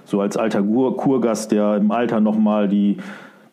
[0.04, 2.98] So als alter Kurgast, der im Alter nochmal die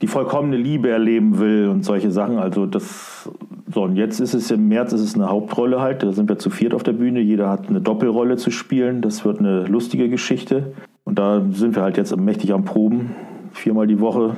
[0.01, 2.37] die vollkommene Liebe erleben will und solche Sachen.
[2.37, 3.29] Also das
[3.73, 6.03] so und jetzt ist es im März ist es eine Hauptrolle halt.
[6.03, 7.19] Da sind wir zu viert auf der Bühne.
[7.19, 9.01] Jeder hat eine Doppelrolle zu spielen.
[9.01, 10.73] Das wird eine lustige Geschichte.
[11.03, 13.15] Und da sind wir halt jetzt mächtig am Proben.
[13.53, 14.35] Viermal die Woche.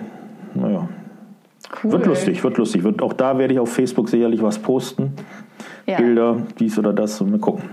[0.55, 0.87] Naja.
[1.83, 1.91] Cool.
[1.91, 2.83] Wird lustig, wird lustig.
[2.83, 5.13] Wird, auch da werde ich auf Facebook sicherlich was posten.
[5.85, 5.97] Ja.
[5.97, 7.63] Bilder, dies oder das und mal gucken.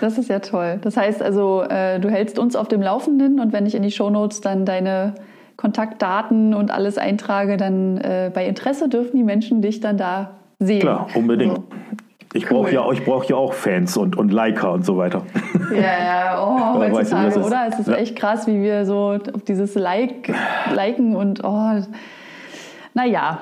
[0.00, 0.78] Das ist ja toll.
[0.82, 3.90] Das heißt also, äh, du hältst uns auf dem Laufenden und wenn ich in die
[3.90, 5.14] Shownotes dann deine
[5.56, 10.80] Kontaktdaten und alles eintrage, dann äh, bei Interesse dürfen die Menschen dich dann da sehen.
[10.80, 11.56] Klar, unbedingt.
[11.56, 11.64] So.
[12.34, 12.64] Ich cool.
[12.64, 15.22] brauche ja, brauch ja auch Fans und, und Liker und so weiter.
[15.74, 17.68] Ja, ja, oh, heutzutage, oder?
[17.68, 17.94] Es ist ja.
[17.94, 20.32] echt krass, wie wir so auf dieses Like,
[20.74, 21.80] Liken und oh,
[22.96, 23.40] naja.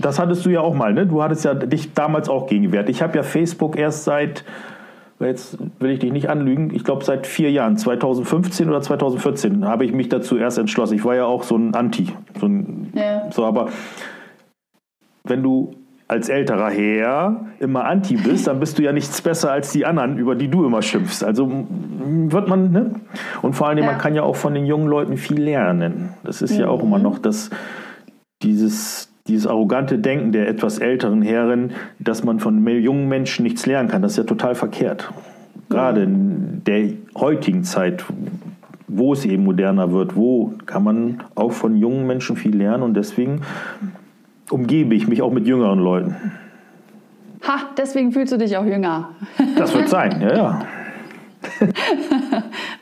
[0.00, 1.06] Das hattest du ja auch mal, ne?
[1.06, 2.88] Du hattest ja dich damals auch gegengewehrt.
[2.88, 4.44] Ich habe ja Facebook erst seit,
[5.20, 9.84] jetzt will ich dich nicht anlügen, ich glaube seit vier Jahren, 2015 oder 2014, habe
[9.84, 10.94] ich mich dazu erst entschlossen.
[10.94, 12.08] Ich war ja auch so ein Anti.
[12.40, 13.30] So, ein, ja.
[13.30, 13.68] so aber
[15.24, 15.76] wenn du
[16.08, 20.18] als älterer Herr immer Anti bist, dann bist du ja nichts besser als die anderen,
[20.18, 21.24] über die du immer schimpfst.
[21.24, 22.94] Also wird man, ne?
[23.42, 23.86] Und vor allem, ja.
[23.86, 26.10] man kann ja auch von den jungen Leuten viel lernen.
[26.22, 26.60] Das ist mhm.
[26.60, 27.50] ja auch immer noch das,
[28.42, 33.88] dieses, dieses arrogante Denken der etwas älteren Herren, dass man von jungen Menschen nichts lernen
[33.88, 34.02] kann.
[34.02, 35.12] Das ist ja total verkehrt.
[35.68, 38.04] Gerade in der heutigen Zeit,
[38.88, 42.94] wo es eben moderner wird, wo kann man auch von jungen Menschen viel lernen und
[42.94, 43.42] deswegen
[44.50, 46.16] umgebe ich mich auch mit jüngeren Leuten.
[47.46, 49.10] Ha, deswegen fühlst du dich auch jünger.
[49.56, 50.66] Das wird sein, ja, ja.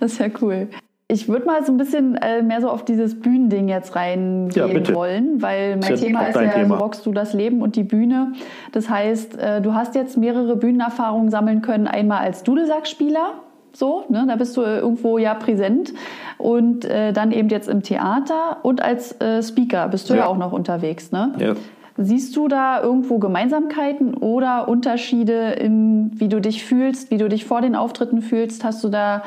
[0.01, 0.69] das ist ja cool.
[1.07, 4.95] Ich würde mal so ein bisschen äh, mehr so auf dieses Bühnending jetzt reingehen ja,
[4.95, 6.79] wollen, weil mein Thema ist ja, Thema.
[6.79, 8.33] so rockst du das Leben und die Bühne.
[8.73, 13.35] Das heißt, äh, du hast jetzt mehrere Bühnenerfahrungen sammeln können, einmal als Dudelsackspieler,
[13.75, 15.93] so, ne, da bist du irgendwo ja präsent
[16.39, 20.21] und äh, dann eben jetzt im Theater und als äh, Speaker bist du ja.
[20.21, 20.27] ja.
[20.27, 21.35] auch noch unterwegs, ne?
[21.39, 21.55] Ja.
[21.97, 27.45] Siehst du da irgendwo Gemeinsamkeiten oder Unterschiede in, wie du dich fühlst, wie du dich
[27.45, 28.65] vor den Auftritten fühlst?
[28.65, 29.23] Hast du da,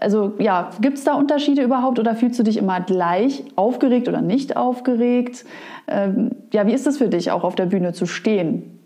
[0.00, 4.20] also ja, gibt es da Unterschiede überhaupt oder fühlst du dich immer gleich aufgeregt oder
[4.20, 5.44] nicht aufgeregt?
[5.88, 8.78] Ähm, ja, wie ist es für dich, auch auf der Bühne zu stehen?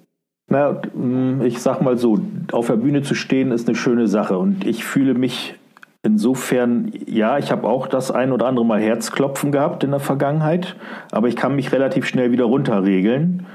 [0.49, 2.19] Na, mm, ich sag mal so,
[2.53, 5.55] auf der Bühne zu stehen ist eine schöne Sache und ich fühle mich
[6.03, 10.77] insofern, ja, ich habe auch das ein oder andere Mal Herzklopfen gehabt in der Vergangenheit,
[11.13, 13.47] aber ich kann mich relativ schnell wieder runterregeln.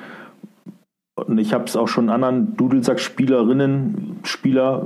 [1.28, 4.84] Und ich habe es auch schon anderen Dudelsack-Spielerinnen, Spieler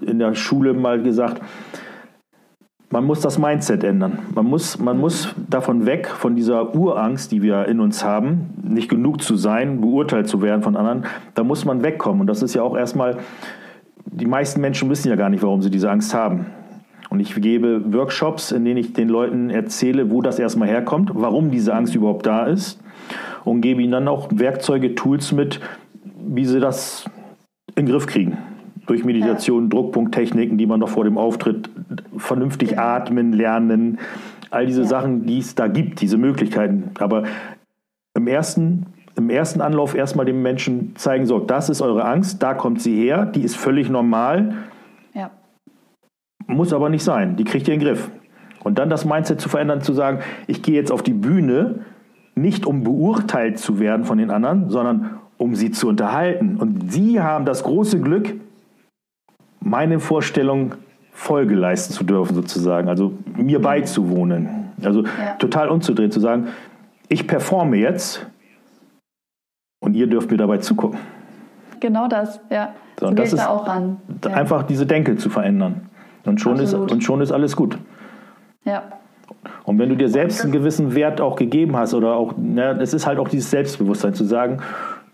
[0.00, 1.42] in der Schule mal gesagt,
[2.90, 4.20] man muss das Mindset ändern.
[4.36, 8.88] Man muss, man muss davon weg, von dieser Urangst, die wir in uns haben, nicht
[8.88, 11.04] genug zu sein, beurteilt zu werden von anderen.
[11.34, 12.20] Da muss man wegkommen.
[12.20, 13.16] Und das ist ja auch erstmal,
[14.06, 16.46] die meisten Menschen wissen ja gar nicht, warum sie diese Angst haben.
[17.10, 21.50] Und ich gebe Workshops, in denen ich den Leuten erzähle, wo das erstmal herkommt, warum
[21.50, 22.80] diese Angst überhaupt da ist.
[23.44, 25.60] Und gebe ihnen dann auch Werkzeuge, Tools mit,
[26.26, 27.04] wie sie das
[27.74, 28.38] in den Griff kriegen
[28.86, 29.68] durch Meditation, ja.
[29.70, 31.70] Druckpunkttechniken, die man noch vor dem Auftritt
[32.16, 32.96] vernünftig ja.
[32.96, 33.98] atmen, lernen,
[34.50, 34.88] all diese ja.
[34.88, 36.90] Sachen, die es da gibt, diese Möglichkeiten.
[36.98, 37.24] Aber
[38.14, 42.54] im ersten, im ersten Anlauf erstmal dem Menschen zeigen, so, das ist eure Angst, da
[42.54, 44.54] kommt sie her, die ist völlig normal.
[45.14, 45.30] Ja.
[46.46, 48.10] Muss aber nicht sein, die kriegt ihr in den Griff.
[48.62, 51.84] Und dann das Mindset zu verändern, zu sagen, ich gehe jetzt auf die Bühne,
[52.34, 56.56] nicht um beurteilt zu werden von den anderen, sondern um sie zu unterhalten.
[56.56, 58.34] Und sie haben das große Glück,
[59.60, 60.74] meine Vorstellung
[61.12, 64.48] Folge leisten zu dürfen, sozusagen, also mir beizuwohnen.
[64.82, 65.36] Also ja.
[65.38, 66.48] total umzudrehen, zu sagen,
[67.08, 68.26] ich performe jetzt
[69.80, 70.98] und ihr dürft mir dabei zugucken.
[71.78, 72.74] Genau das, ja.
[72.98, 73.98] So, das ist da auch ran.
[74.24, 74.32] Ja.
[74.32, 75.88] Einfach diese Denke zu verändern.
[76.24, 77.78] Und schon, ist, und schon ist alles gut.
[78.64, 78.84] Ja.
[79.64, 82.34] Und wenn du dir selbst einen gewissen Wert auch gegeben hast oder auch,
[82.80, 84.58] es ist halt auch dieses Selbstbewusstsein zu sagen,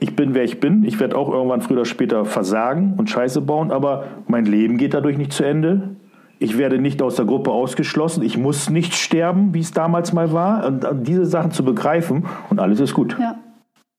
[0.00, 0.84] ich bin, wer ich bin.
[0.84, 4.94] Ich werde auch irgendwann früher oder später versagen und Scheiße bauen, aber mein Leben geht
[4.94, 5.90] dadurch nicht zu Ende.
[6.38, 8.22] Ich werde nicht aus der Gruppe ausgeschlossen.
[8.22, 10.66] Ich muss nicht sterben, wie es damals mal war.
[10.66, 13.14] Und diese Sachen zu begreifen und alles ist gut.
[13.20, 13.38] Ja,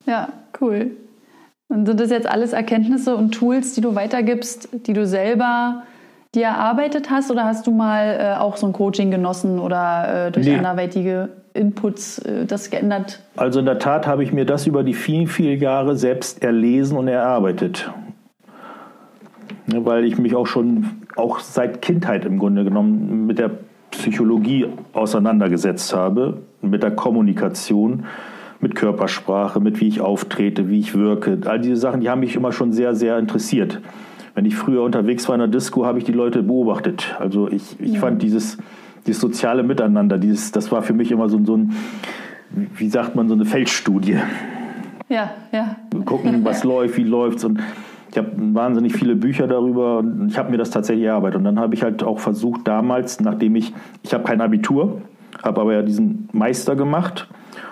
[0.08, 0.92] ja cool.
[1.68, 5.84] Und sind das jetzt alles Erkenntnisse und Tools, die du weitergibst, die du selber
[6.34, 7.32] dir erarbeitet hast?
[7.32, 10.56] Oder hast du mal äh, auch so ein Coaching genossen oder äh, durch nee.
[10.56, 13.22] anderweitige Inputs äh, das geändert?
[13.36, 16.98] Also in der Tat habe ich mir das über die vielen, vielen Jahre selbst erlesen
[16.98, 17.92] und erarbeitet.
[19.68, 23.52] Ja, weil ich mich auch schon, auch seit Kindheit im Grunde genommen, mit der
[23.92, 28.06] Psychologie auseinandergesetzt habe, mit der Kommunikation,
[28.62, 31.38] mit Körpersprache, mit wie ich auftrete, wie ich wirke.
[31.46, 33.82] All diese Sachen, die haben mich immer schon sehr, sehr interessiert.
[34.34, 37.16] Wenn ich früher unterwegs war in der Disco, habe ich die Leute beobachtet.
[37.20, 38.00] Also ich, ich ja.
[38.00, 38.58] fand dieses
[39.06, 41.74] dieses soziale Miteinander, dieses, das war für mich immer so, so ein,
[42.76, 44.18] wie sagt man, so eine Feldstudie.
[45.10, 45.76] Ja, ja.
[46.06, 47.60] Gucken, was läuft, wie läuft's und
[48.10, 51.38] ich habe wahnsinnig viele Bücher darüber und ich habe mir das tatsächlich erarbeitet.
[51.38, 55.02] Und dann habe ich halt auch versucht, damals, nachdem ich, ich habe kein Abitur,
[55.42, 57.30] habe aber ja diesen Meister gemacht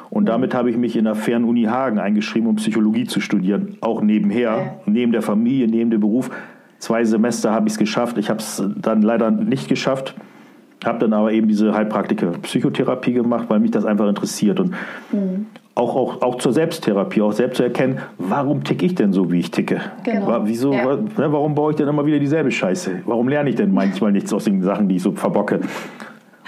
[0.09, 4.01] und damit habe ich mich in der Fernuni Hagen eingeschrieben, um Psychologie zu studieren, auch
[4.01, 4.69] nebenher, okay.
[4.85, 6.31] neben der Familie, neben dem Beruf.
[6.79, 8.17] Zwei Semester habe ich es geschafft.
[8.17, 10.15] Ich habe es dann leider nicht geschafft.
[10.83, 14.61] Habe dann aber eben diese Heilpraktiker Psychotherapie gemacht, weil mich das einfach interessiert.
[14.61, 14.71] Und
[15.11, 15.47] mhm.
[15.75, 19.39] auch, auch, auch zur Selbsttherapie, auch selbst zu erkennen, warum ticke ich denn so, wie
[19.39, 19.81] ich ticke?
[20.05, 20.39] Genau.
[20.45, 20.95] Wieso, ja.
[20.95, 23.01] ne, warum baue ich denn immer wieder dieselbe Scheiße?
[23.05, 25.59] Warum lerne ich denn manchmal nichts aus den Sachen, die ich so verbocke?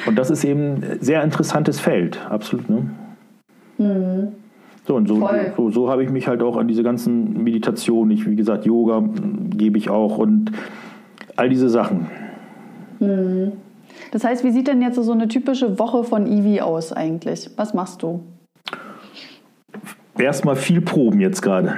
[0.07, 2.69] Und das ist eben ein sehr interessantes Feld, absolut.
[2.69, 2.89] Ne?
[3.81, 4.27] Mhm.
[4.87, 8.27] So, und so, so, so habe ich mich halt auch an diese ganzen Meditationen, ich,
[8.27, 9.03] wie gesagt, Yoga
[9.55, 10.51] gebe ich auch und
[11.35, 12.07] all diese Sachen.
[12.99, 13.51] Mhm.
[14.11, 17.49] Das heißt, wie sieht denn jetzt so eine typische Woche von Ivi aus eigentlich?
[17.57, 18.21] Was machst du?
[20.17, 21.75] Erstmal viel proben jetzt gerade,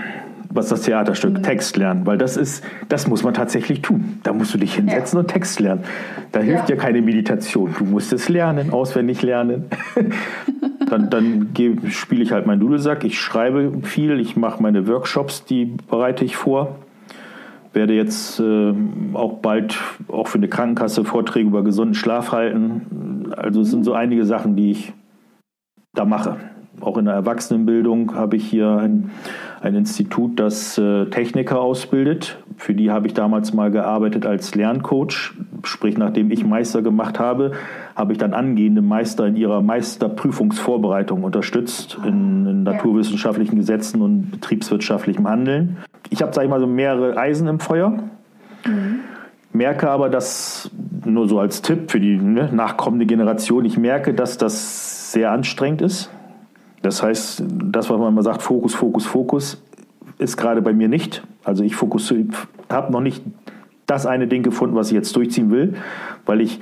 [0.50, 1.44] was das Theaterstück, mhm.
[1.44, 4.20] Text lernen, weil das ist, das muss man tatsächlich tun.
[4.24, 5.22] Da musst du dich hinsetzen ja.
[5.22, 5.84] und Text lernen.
[6.32, 6.76] Da hilft ja.
[6.76, 7.76] ja keine Meditation.
[7.78, 9.66] Du musst es lernen, auswendig lernen.
[10.94, 11.50] dann, dann
[11.90, 16.36] spiele ich halt meinen Dudelsack, ich schreibe viel, ich mache meine Workshops, die bereite ich
[16.36, 16.76] vor
[17.74, 18.74] werde jetzt äh,
[19.14, 23.34] auch bald auch für eine Krankenkasse Vorträge über gesunden Schlaf halten.
[23.36, 24.94] Also es sind so einige Sachen, die ich
[25.94, 26.38] da mache.
[26.82, 29.12] Auch in der Erwachsenenbildung habe ich hier ein,
[29.62, 32.38] ein Institut, das äh, Techniker ausbildet.
[32.58, 35.34] Für die habe ich damals mal gearbeitet als Lerncoach.
[35.64, 37.52] Sprich, nachdem ich Meister gemacht habe,
[37.96, 45.28] habe ich dann angehende Meister in ihrer Meisterprüfungsvorbereitung unterstützt in, in naturwissenschaftlichen Gesetzen und betriebswirtschaftlichem
[45.28, 45.78] Handeln.
[46.10, 47.92] Ich habe, sage ich mal, so mehrere Eisen im Feuer.
[48.66, 49.00] Mhm.
[49.54, 50.72] Merke aber, dass,
[51.06, 55.82] nur so als Tipp für die ne, nachkommende Generation, ich merke, dass das sehr anstrengend
[55.82, 56.10] ist.
[56.84, 59.64] Das heißt, das, was man immer sagt, Fokus, Fokus, Fokus,
[60.20, 61.24] ist gerade bei mir nicht.
[61.44, 63.24] Also ich habe noch nicht
[63.86, 65.76] das eine Ding gefunden, was ich jetzt durchziehen will,
[66.26, 66.60] weil ich,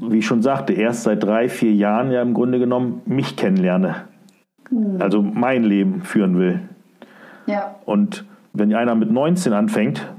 [0.00, 4.04] wie ich schon sagte, erst seit drei, vier Jahren ja im Grunde genommen mich kennenlerne.
[4.70, 5.02] Mhm.
[5.02, 6.60] Also mein Leben führen will.
[7.46, 7.74] Ja.
[7.86, 10.12] Und wenn einer mit 19 anfängt,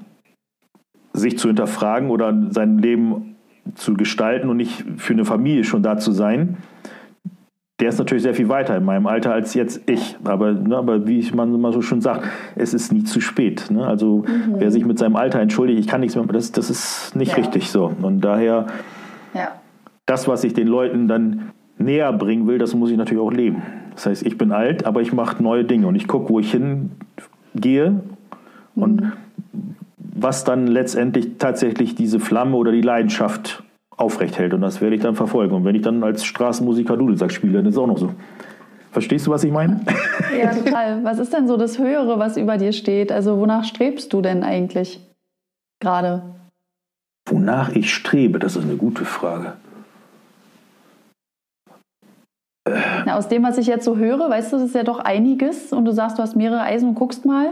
[1.14, 3.38] sich zu hinterfragen oder sein Leben
[3.76, 6.58] zu gestalten und nicht für eine Familie schon da zu sein,
[7.80, 10.18] der ist natürlich sehr viel weiter in meinem Alter als jetzt ich.
[10.26, 13.72] Aber, ne, aber wie man immer so schön sagt, es ist nie zu spät.
[13.72, 13.88] Ne?
[13.88, 14.56] Also mhm.
[14.58, 17.38] wer sich mit seinem Alter entschuldigt, ich kann nichts mehr, das, das ist nicht ja.
[17.38, 17.94] richtig so.
[18.02, 18.68] Und daher,
[19.34, 19.50] ja.
[20.06, 23.62] das, was ich den Leuten dann näher bringen will, das muss ich natürlich auch leben.
[23.96, 26.52] Das heißt, ich bin alt, aber ich mache neue Dinge und ich gucke, wo ich
[26.52, 28.02] hingehe
[28.76, 29.12] und mhm.
[29.98, 33.64] was dann letztendlich tatsächlich diese Flamme oder die Leidenschaft
[34.00, 34.54] aufrecht hält.
[34.54, 35.54] Und das werde ich dann verfolgen.
[35.54, 38.12] Und wenn ich dann als Straßenmusiker Dudelsack spiele, dann ist es auch noch so.
[38.92, 39.82] Verstehst du, was ich meine?
[40.40, 41.04] Ja, total.
[41.04, 43.12] Was ist denn so das Höhere, was über dir steht?
[43.12, 45.00] Also wonach strebst du denn eigentlich
[45.80, 46.24] gerade?
[47.28, 49.54] Wonach ich strebe, das ist eine gute Frage.
[53.06, 55.74] Na, aus dem, was ich jetzt so höre, weißt du, das ist ja doch einiges
[55.74, 57.50] und du sagst, du hast mehrere Eisen und guckst mal.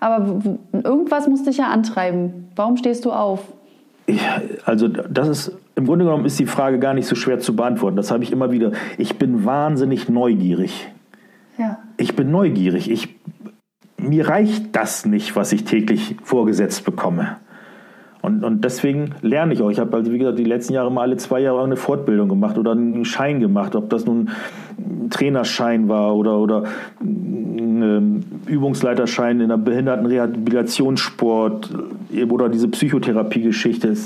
[0.00, 0.40] Aber
[0.72, 2.48] irgendwas muss dich ja antreiben.
[2.56, 3.40] Warum stehst du auf?
[4.08, 7.56] Ja, also das ist im Grunde genommen ist die Frage gar nicht so schwer zu
[7.56, 7.96] beantworten.
[7.96, 8.72] Das habe ich immer wieder.
[8.98, 10.92] Ich bin wahnsinnig neugierig.
[11.56, 11.78] Ja.
[11.96, 12.90] Ich bin neugierig.
[12.90, 13.16] Ich,
[13.96, 17.38] mir reicht das nicht, was ich täglich vorgesetzt bekomme.
[18.20, 19.70] Und, und deswegen lerne ich auch.
[19.70, 22.58] Ich habe also, wie gesagt, die letzten Jahre mal alle zwei Jahre eine Fortbildung gemacht
[22.58, 24.28] oder einen Schein gemacht, ob das nun
[24.78, 26.64] ein Trainerschein war oder, oder
[27.00, 31.70] ein Übungsleiterschein in der Behindertenrehabilitationssport
[32.28, 33.96] oder diese Psychotherapie-Geschichte.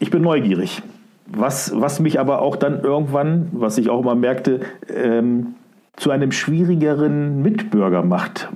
[0.00, 0.82] Ich bin neugierig.
[1.26, 5.54] Was, was mich aber auch dann irgendwann, was ich auch immer merkte, ähm,
[5.96, 8.48] zu einem schwierigeren Mitbürger macht.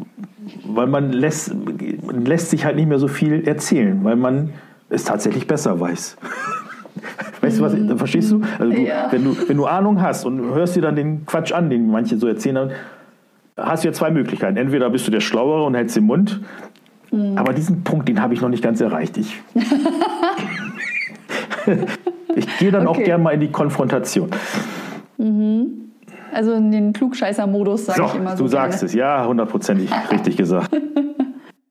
[0.66, 1.54] Weil man lässt,
[2.10, 4.50] lässt sich halt nicht mehr so viel erzählen, weil man
[4.88, 6.16] es tatsächlich besser weiß.
[7.40, 7.98] Weißt du was, mhm.
[7.98, 8.42] verstehst du?
[8.58, 9.08] Also du, ja.
[9.10, 9.36] wenn du?
[9.48, 12.54] Wenn du Ahnung hast und hörst dir dann den Quatsch an, den manche so erzählen,
[12.54, 12.70] dann
[13.56, 14.56] hast du ja zwei Möglichkeiten.
[14.56, 16.40] Entweder bist du der Schlauere und hältst den Mund,
[17.10, 17.36] mhm.
[17.36, 19.18] aber diesen Punkt, den habe ich noch nicht ganz erreicht.
[19.18, 19.40] Ich,
[22.36, 23.00] ich gehe dann okay.
[23.00, 24.30] auch gern mal in die Konfrontation.
[25.18, 25.86] Mhm.
[26.32, 28.44] Also in den Klugscheißer-Modus, sage so, ich immer so.
[28.44, 28.88] Du sagst gerne.
[28.88, 30.70] es, ja, hundertprozentig richtig gesagt.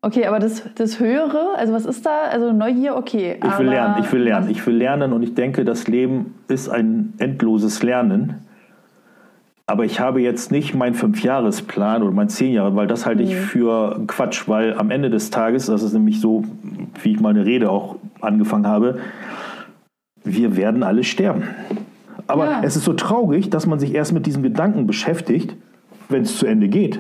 [0.02, 2.26] Okay, aber das, das Höhere, also was ist da?
[2.30, 3.40] Also Neugier, okay.
[3.44, 6.70] Ich will lernen, ich will lernen, ich will lernen und ich denke, das Leben ist
[6.70, 8.46] ein endloses Lernen.
[9.68, 13.34] Aber ich habe jetzt nicht meinen Fünfjahresplan oder meinen zehn Jahre, weil das halte ich
[13.34, 13.40] mhm.
[13.40, 16.44] für Quatsch, weil am Ende des Tages, das ist nämlich so,
[17.02, 19.00] wie ich meine Rede auch angefangen habe,
[20.26, 21.44] wir werden alle sterben.
[22.28, 22.62] Aber ja.
[22.64, 25.56] es ist so traurig, dass man sich erst mit diesem Gedanken beschäftigt,
[26.10, 27.00] wenn es zu Ende geht.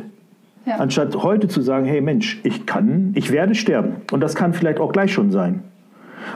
[0.65, 0.77] Ja.
[0.77, 3.97] Anstatt heute zu sagen, hey Mensch, ich kann, ich werde sterben.
[4.11, 5.63] Und das kann vielleicht auch gleich schon sein.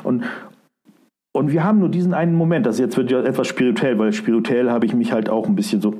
[0.04, 0.24] Und,
[1.32, 4.70] und wir haben nur diesen einen Moment, das jetzt wird ja etwas spirituell, weil spirituell
[4.70, 5.96] habe ich mich halt auch ein bisschen so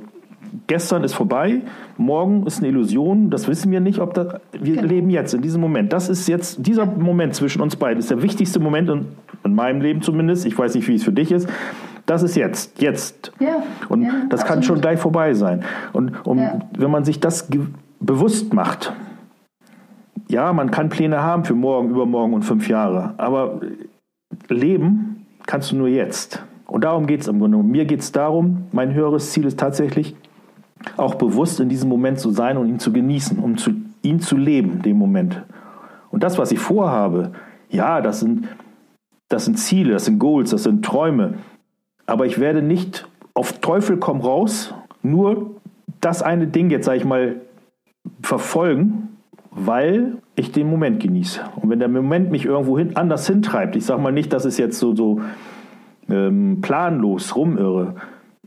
[0.66, 1.62] gestern ist vorbei,
[1.96, 4.88] morgen ist eine Illusion, das wissen wir nicht, ob das, wir genau.
[4.88, 5.92] leben jetzt in diesem Moment.
[5.92, 9.06] Das ist jetzt, dieser Moment zwischen uns beiden ist der wichtigste Moment in,
[9.44, 10.46] in meinem Leben zumindest.
[10.46, 11.48] Ich weiß nicht, wie es für dich ist.
[12.06, 13.32] Das ist jetzt, jetzt.
[13.38, 14.46] Ja, und ja, das absolut.
[14.46, 15.64] kann schon gleich vorbei sein.
[15.92, 16.58] Und um, ja.
[16.76, 17.48] wenn man sich das
[18.00, 18.92] bewusst macht,
[20.28, 23.60] ja, man kann Pläne haben für morgen, übermorgen und fünf Jahre, aber
[24.48, 26.44] leben kannst du nur jetzt.
[26.66, 27.58] Und darum geht es im Grunde.
[27.58, 30.14] Mir geht es darum, mein höheres Ziel ist tatsächlich,
[30.96, 34.36] auch bewusst in diesem Moment zu sein und ihn zu genießen, um zu, ihn zu
[34.36, 35.42] leben, den Moment.
[36.10, 37.32] Und das, was ich vorhabe,
[37.68, 38.48] ja, das sind,
[39.28, 41.34] das sind Ziele, das sind Goals, das sind Träume.
[42.06, 45.54] Aber ich werde nicht auf Teufel komm raus nur
[46.00, 47.36] das eine Ding jetzt, sage ich mal,
[48.22, 49.16] verfolgen,
[49.50, 51.40] weil ich den Moment genieße.
[51.56, 54.58] Und wenn der Moment mich irgendwo hin, anders hintreibt, ich sage mal nicht, dass es
[54.58, 55.20] jetzt so, so
[56.08, 57.96] ähm, planlos rumirre.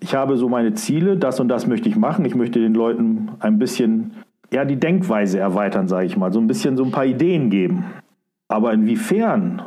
[0.02, 2.26] Ich habe so meine Ziele, das und das möchte ich machen.
[2.26, 4.12] Ich möchte den Leuten ein bisschen
[4.54, 7.86] ja, die Denkweise erweitern, sage ich mal, so ein bisschen so ein paar Ideen geben.
[8.48, 9.64] Aber inwiefern,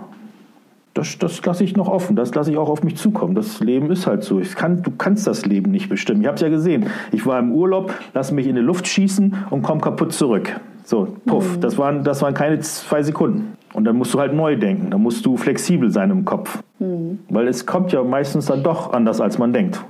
[0.95, 3.35] das, das lasse ich noch offen, das lasse ich auch auf mich zukommen.
[3.35, 4.41] Das Leben ist halt so.
[4.55, 6.21] Kann, du kannst das Leben nicht bestimmen.
[6.21, 6.87] Ich habe es ja gesehen.
[7.11, 10.59] Ich war im Urlaub, lasse mich in die Luft schießen und komme kaputt zurück.
[10.85, 11.61] So, puff, mhm.
[11.61, 13.55] das, waren, das waren keine zwei Sekunden.
[13.73, 16.63] Und dann musst du halt neu denken, dann musst du flexibel sein im Kopf.
[16.79, 17.19] Mhm.
[17.29, 19.85] Weil es kommt ja meistens dann doch anders, als man denkt.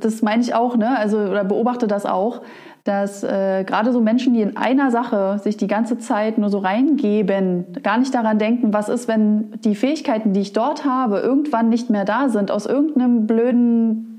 [0.00, 0.96] Das meine ich auch, ne?
[0.96, 2.42] Also, oder beobachte das auch,
[2.84, 6.58] dass äh, gerade so Menschen, die in einer Sache sich die ganze Zeit nur so
[6.58, 11.68] reingeben, gar nicht daran denken, was ist, wenn die Fähigkeiten, die ich dort habe, irgendwann
[11.68, 14.10] nicht mehr da sind, aus irgendeinem blöden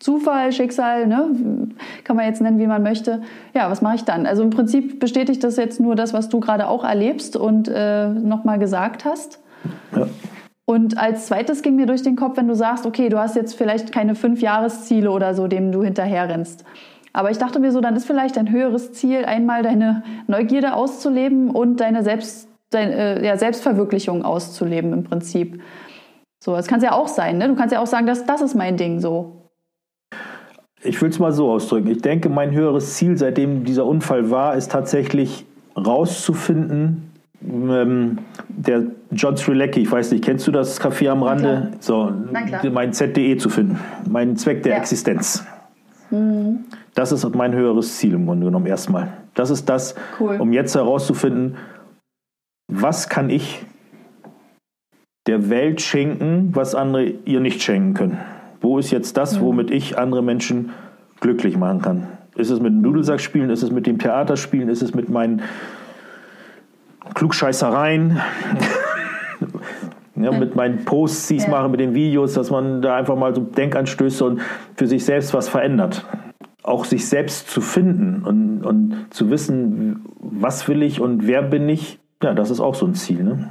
[0.00, 1.30] Zufall, Schicksal, ne?
[2.04, 3.22] kann man jetzt nennen, wie man möchte.
[3.52, 4.26] Ja, was mache ich dann?
[4.26, 8.08] Also im Prinzip bestätigt das jetzt nur das, was du gerade auch erlebst und äh,
[8.08, 9.40] nochmal gesagt hast.
[9.94, 10.06] Ja.
[10.68, 13.54] Und als zweites ging mir durch den Kopf, wenn du sagst, okay, du hast jetzt
[13.54, 16.62] vielleicht keine fünf Jahresziele oder so, dem du hinterherrennst.
[17.14, 21.48] Aber ich dachte mir so, dann ist vielleicht ein höheres Ziel, einmal deine Neugierde auszuleben
[21.48, 25.62] und deine Selbst, deine, äh, ja, Selbstverwirklichung auszuleben im Prinzip.
[26.38, 27.48] So, das kann es ja auch sein, ne?
[27.48, 29.48] Du kannst ja auch sagen, dass das ist mein Ding so.
[30.82, 31.88] Ich will es mal so ausdrücken.
[31.88, 37.07] Ich denke, mein höheres Ziel, seitdem dieser Unfall war, ist tatsächlich rauszufinden,
[37.40, 41.72] der John Strilecki, ich weiß nicht, kennst du das Café am Rande?
[41.80, 42.12] So,
[42.72, 43.78] mein ZDE zu finden.
[44.08, 44.78] Mein Zweck der ja.
[44.78, 45.44] Existenz.
[46.10, 46.64] Mhm.
[46.94, 49.12] Das ist mein höheres Ziel im Grunde genommen erstmal.
[49.34, 50.36] Das ist das, cool.
[50.40, 51.56] um jetzt herauszufinden,
[52.66, 53.64] was kann ich
[55.26, 58.18] der Welt schenken, was andere ihr nicht schenken können.
[58.60, 60.70] Wo ist jetzt das, womit ich andere Menschen
[61.20, 62.08] glücklich machen kann?
[62.34, 63.50] Ist es mit dem Dudelsack spielen?
[63.50, 64.68] Ist es mit dem Theater spielen?
[64.68, 65.42] Ist es mit meinen
[67.14, 68.20] Klugscheißereien?
[70.16, 71.50] ja, mit meinen Posts, die ich ja.
[71.50, 74.40] mache, mit den Videos, dass man da einfach mal so Denkanstöße und
[74.76, 76.06] für sich selbst was verändert.
[76.62, 81.68] Auch sich selbst zu finden und, und zu wissen, was will ich und wer bin
[81.68, 83.22] ich, ja, das ist auch so ein Ziel.
[83.22, 83.50] Ne?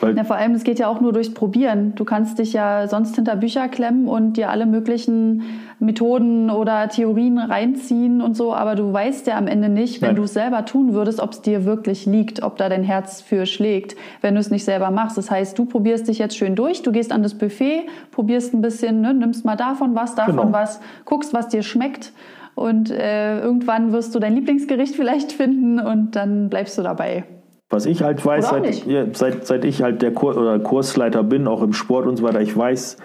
[0.00, 1.94] Weil ja, vor allem, es geht ja auch nur durchs Probieren.
[1.94, 5.42] Du kannst dich ja sonst hinter Bücher klemmen und dir alle möglichen
[5.78, 10.22] Methoden oder Theorien reinziehen und so, aber du weißt ja am Ende nicht, wenn du
[10.22, 13.96] es selber tun würdest, ob es dir wirklich liegt, ob da dein Herz für schlägt,
[14.20, 15.18] wenn du es nicht selber machst.
[15.18, 18.62] Das heißt, du probierst dich jetzt schön durch, du gehst an das Buffet, probierst ein
[18.62, 20.52] bisschen, ne, nimmst mal davon was, davon genau.
[20.52, 22.12] was, guckst, was dir schmeckt
[22.54, 27.24] und äh, irgendwann wirst du dein Lieblingsgericht vielleicht finden und dann bleibst du dabei.
[27.70, 31.48] Was ich halt weiß, seit, ja, seit, seit, ich halt der Kur oder Kursleiter bin,
[31.48, 32.98] auch im Sport und so weiter, ich weiß,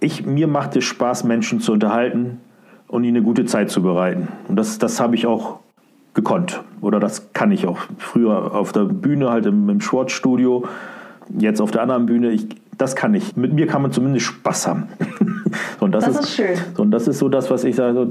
[0.00, 2.40] ich, mir macht es Spaß, Menschen zu unterhalten
[2.88, 4.28] und ihnen eine gute Zeit zu bereiten.
[4.48, 5.60] Und das, das habe ich auch
[6.14, 6.62] gekonnt.
[6.80, 7.78] Oder das kann ich auch.
[7.98, 10.64] Früher auf der Bühne, halt im, im Sportstudio,
[11.38, 12.30] jetzt auf der anderen Bühne.
[12.30, 13.36] Ich, das kann ich.
[13.36, 14.88] Mit mir kann man zumindest Spaß haben.
[15.80, 16.58] und das, das ist, ist, schön.
[16.78, 18.08] und das ist so das, was ich sage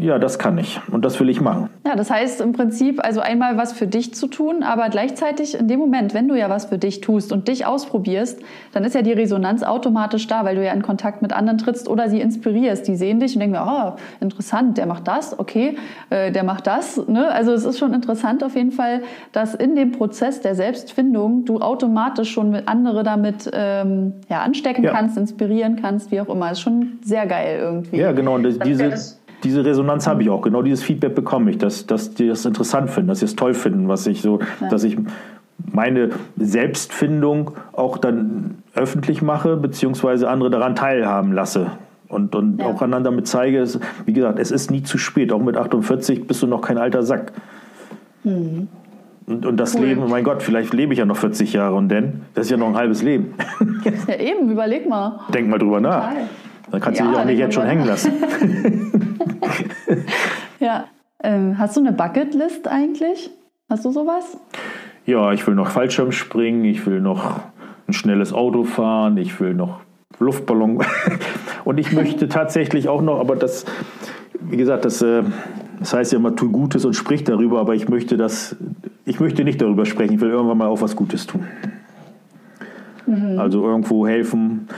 [0.00, 1.68] ja, das kann ich und das will ich machen.
[1.86, 5.68] Ja, das heißt im Prinzip also einmal was für dich zu tun, aber gleichzeitig in
[5.68, 8.40] dem Moment, wenn du ja was für dich tust und dich ausprobierst,
[8.72, 11.88] dann ist ja die Resonanz automatisch da, weil du ja in Kontakt mit anderen trittst
[11.88, 12.88] oder sie inspirierst.
[12.88, 15.76] Die sehen dich und denken, oh, interessant, der macht das, okay,
[16.08, 17.06] äh, der macht das.
[17.06, 17.30] Ne?
[17.30, 21.58] Also es ist schon interessant auf jeden Fall, dass in dem Prozess der Selbstfindung du
[21.58, 24.92] automatisch schon mit andere damit ähm, ja, anstecken ja.
[24.92, 26.48] kannst, inspirieren kannst, wie auch immer.
[26.48, 27.96] Das ist schon sehr geil irgendwie.
[27.96, 28.34] Ja, genau.
[28.36, 28.92] Und diese,
[29.42, 30.42] diese Resonanz habe ich auch.
[30.42, 33.54] Genau dieses Feedback bekomme ich, dass, dass die das interessant finden, dass sie es toll
[33.54, 34.68] finden, was ich so, ja.
[34.68, 34.96] dass ich
[35.72, 41.72] meine Selbstfindung auch dann öffentlich mache, beziehungsweise andere daran teilhaben lasse.
[42.08, 42.66] Und, und ja.
[42.66, 45.32] auch einander mit zeige, es, wie gesagt, es ist nie zu spät.
[45.32, 47.32] Auch mit 48 bist du noch kein alter Sack.
[48.24, 48.68] Mhm.
[49.26, 49.86] Und, und, das cool.
[49.86, 52.56] Leben, mein Gott, vielleicht lebe ich ja noch 40 Jahre und denn, das ist ja
[52.56, 53.34] noch ein halbes Leben.
[53.84, 55.20] Ja, eben, überleg mal.
[55.32, 56.08] Denk mal drüber nach.
[56.08, 56.28] Total.
[56.70, 58.12] Dann kannst ja, du dich auch nicht jetzt schon hängen lassen.
[61.22, 63.30] Ähm, hast du eine Bucketlist eigentlich?
[63.68, 64.38] Hast du sowas?
[65.06, 67.40] Ja, ich will noch Fallschirm springen, ich will noch
[67.86, 69.80] ein schnelles Auto fahren, ich will noch
[70.18, 70.82] Luftballon.
[71.64, 73.66] Und ich möchte tatsächlich auch noch, aber das,
[74.40, 75.22] wie gesagt, das, äh,
[75.78, 78.54] das heißt ja immer, tu Gutes und sprich darüber, aber ich möchte das,
[79.06, 81.46] ich möchte nicht darüber sprechen, ich will irgendwann mal auch was Gutes tun.
[83.06, 83.38] Mhm.
[83.38, 84.68] Also irgendwo helfen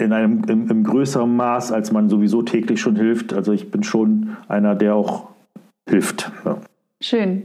[0.00, 3.32] in einem im, im größeren Maß, als man sowieso täglich schon hilft.
[3.32, 5.28] Also ich bin schon einer, der auch
[5.88, 6.30] hilft.
[6.44, 6.58] Ja.
[7.00, 7.42] Schön.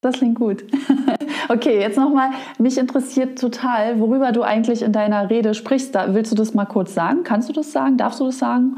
[0.00, 0.64] Das klingt gut.
[1.48, 5.94] okay, jetzt nochmal, mich interessiert total, worüber du eigentlich in deiner Rede sprichst.
[5.94, 7.22] Da, willst du das mal kurz sagen?
[7.24, 7.96] Kannst du das sagen?
[7.96, 8.76] Darfst du das sagen?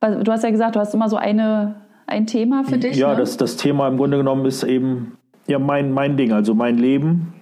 [0.00, 1.74] Du hast ja gesagt, du hast immer so eine,
[2.06, 2.96] ein Thema für dich.
[2.96, 3.18] Ja, ne?
[3.18, 7.34] das, das Thema im Grunde genommen ist eben ja, mein, mein Ding, also mein Leben,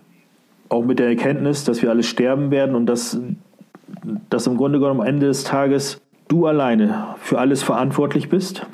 [0.70, 3.20] auch mit der Erkenntnis, dass wir alle sterben werden und dass,
[4.30, 8.66] dass im Grunde genommen am Ende des Tages du alleine für alles verantwortlich bist.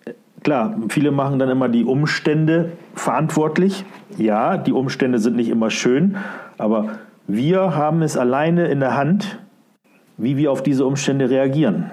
[0.42, 3.84] Klar, viele machen dann immer die Umstände verantwortlich.
[4.18, 6.16] Ja, die Umstände sind nicht immer schön,
[6.58, 9.38] aber wir haben es alleine in der Hand,
[10.18, 11.90] wie wir auf diese Umstände reagieren.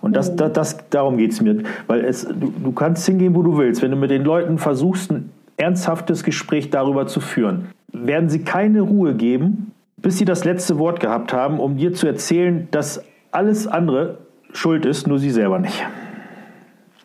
[0.00, 1.62] Und das, das, das darum geht es mir.
[1.86, 3.82] Weil es, du, du kannst hingehen, wo du willst.
[3.82, 8.80] Wenn du mit den Leuten versuchst, ein ernsthaftes Gespräch darüber zu führen, werden sie keine
[8.80, 13.66] Ruhe geben, bis sie das letzte Wort gehabt haben, um dir zu erzählen, dass alles
[13.66, 14.18] andere
[14.52, 15.84] schuld ist, nur sie selber nicht.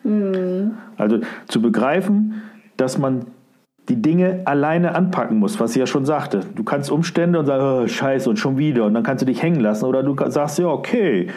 [0.04, 0.72] Mhm.
[0.96, 2.42] Also zu begreifen,
[2.76, 3.26] dass man
[3.88, 6.40] die Dinge alleine anpacken muss, was ich ja schon sagte.
[6.54, 9.42] Du kannst Umstände und sagst, oh, scheiße und schon wieder und dann kannst du dich
[9.42, 11.28] hängen lassen oder du sagst ja, okay,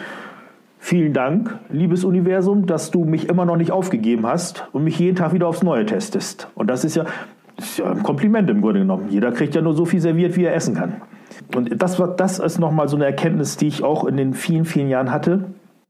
[0.78, 5.16] vielen Dank, liebes Universum, dass du mich immer noch nicht aufgegeben hast und mich jeden
[5.16, 6.48] Tag wieder aufs Neue testest.
[6.54, 7.04] Und das ist ja,
[7.56, 9.08] das ist ja ein Kompliment im Grunde genommen.
[9.10, 11.02] Jeder kriegt ja nur so viel serviert, wie er essen kann.
[11.54, 14.88] Und das, das ist nochmal so eine Erkenntnis, die ich auch in den vielen, vielen
[14.88, 15.44] Jahren hatte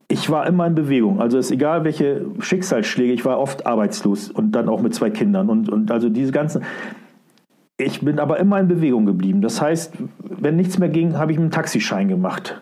[0.09, 1.21] ich war immer in Bewegung.
[1.21, 5.11] Also es ist egal, welche Schicksalsschläge, ich war oft arbeitslos und dann auch mit zwei
[5.11, 5.51] Kindern.
[5.51, 6.63] Und, und also diese ganzen.
[7.77, 9.41] Ich bin aber immer in Bewegung geblieben.
[9.41, 12.61] Das heißt, wenn nichts mehr ging, habe ich einen Taxischein gemacht.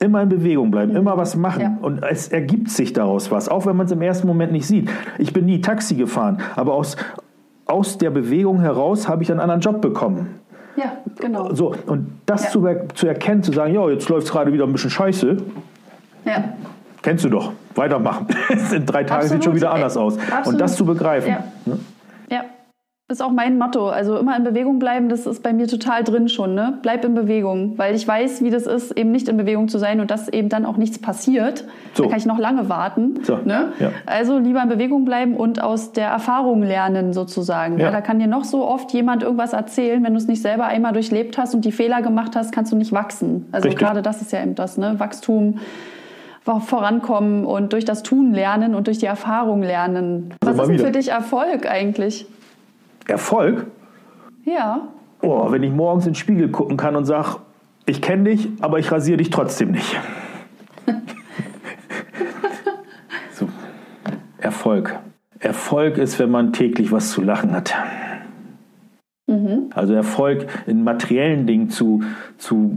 [0.00, 1.60] Immer in Bewegung bleiben, immer was machen.
[1.60, 1.78] Ja.
[1.80, 4.90] Und es ergibt sich daraus was, auch wenn man es im ersten Moment nicht sieht.
[5.18, 6.96] Ich bin nie Taxi gefahren, aber aus,
[7.66, 10.40] aus der Bewegung heraus habe ich einen anderen Job bekommen.
[10.76, 11.54] Ja, genau.
[11.54, 12.50] So, und das ja.
[12.50, 15.36] zu, zu erkennen, zu sagen, ja, jetzt läuft es gerade wieder ein bisschen scheiße,
[16.24, 16.44] ja.
[17.02, 17.52] Kennst du doch.
[17.74, 18.26] Weitermachen.
[18.72, 19.30] In drei Tagen Absolut.
[19.30, 20.16] sieht schon wieder anders aus.
[20.18, 20.46] Absolut.
[20.46, 21.30] Und das zu begreifen.
[21.30, 21.44] Ja.
[21.64, 21.78] Ne?
[22.30, 22.44] ja.
[23.12, 23.90] Das ist auch mein Motto.
[23.90, 26.54] Also immer in Bewegung bleiben, das ist bei mir total drin schon.
[26.54, 26.78] Ne?
[26.80, 30.00] Bleib in Bewegung, weil ich weiß, wie das ist, eben nicht in Bewegung zu sein
[30.00, 31.66] und dass eben dann auch nichts passiert.
[31.92, 32.04] So.
[32.04, 33.22] Da kann ich noch lange warten.
[33.22, 33.36] So.
[33.44, 33.74] Ne?
[33.80, 33.90] Ja.
[34.06, 37.78] Also lieber in Bewegung bleiben und aus der Erfahrung lernen sozusagen.
[37.78, 37.88] Ja.
[37.88, 40.64] Ja, da kann dir noch so oft jemand irgendwas erzählen, wenn du es nicht selber
[40.64, 43.46] einmal durchlebt hast und die Fehler gemacht hast, kannst du nicht wachsen.
[43.52, 43.86] Also Richtig.
[43.86, 44.94] gerade das ist ja eben das, ne?
[44.96, 45.58] Wachstum
[46.44, 50.32] vorankommen und durch das Tun lernen und durch die Erfahrung lernen.
[50.40, 52.26] Was ist denn für dich Erfolg eigentlich?
[53.06, 53.66] Erfolg?
[54.44, 54.88] Ja.
[55.20, 57.36] Oh, wenn ich morgens in den Spiegel gucken kann und sage,
[57.86, 59.98] ich kenne dich, aber ich rasiere dich trotzdem nicht.
[63.32, 63.48] so.
[64.38, 64.98] Erfolg.
[65.38, 67.74] Erfolg ist, wenn man täglich was zu lachen hat.
[69.26, 69.70] Mhm.
[69.74, 72.02] Also Erfolg in materiellen Dingen zu,
[72.38, 72.76] zu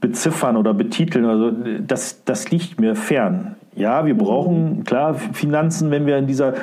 [0.00, 1.24] beziffern oder betiteln.
[1.26, 1.50] Also
[1.86, 3.56] das, das liegt mir fern.
[3.74, 6.54] Ja, wir brauchen klar Finanzen, wenn wir in dieser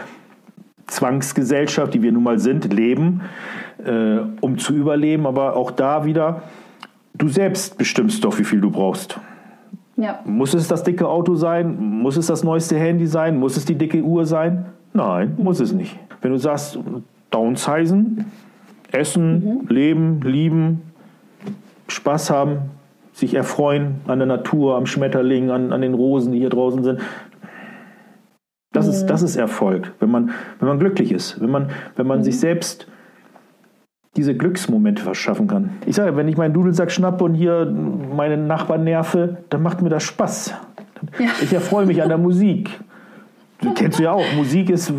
[0.88, 3.22] Zwangsgesellschaft, die wir nun mal sind, leben,
[3.86, 5.26] äh, um zu überleben.
[5.26, 6.44] Aber auch da wieder,
[7.14, 9.20] du selbst bestimmst doch, wie viel du brauchst.
[9.98, 10.20] Ja.
[10.26, 11.78] Muss es das dicke Auto sein?
[11.80, 13.38] Muss es das neueste Handy sein?
[13.38, 14.66] Muss es die dicke Uhr sein?
[14.94, 15.98] Nein, muss es nicht.
[16.22, 16.80] Wenn du sagst,
[17.30, 18.26] downsizen,
[18.92, 19.68] essen, mhm.
[19.68, 20.82] leben, lieben,
[21.88, 22.58] Spaß haben,
[23.14, 27.00] sich erfreuen an der Natur, am Schmetterling, an, an den Rosen, die hier draußen sind.
[29.06, 32.20] Das, ist, das ist Erfolg, wenn man, wenn man glücklich ist, wenn man, wenn man
[32.20, 32.24] mhm.
[32.24, 32.88] sich selbst
[34.18, 35.72] diese Glücksmomente verschaffen kann.
[35.86, 39.90] Ich sage, wenn ich meinen Dudelsack schnappe und hier meinen Nachbarn nerve, dann macht mir
[39.90, 40.54] das Spaß.
[41.18, 41.26] Ja.
[41.42, 42.70] Ich erfreue mich an der Musik.
[43.62, 44.92] Du kennst du ja auch, Musik ist,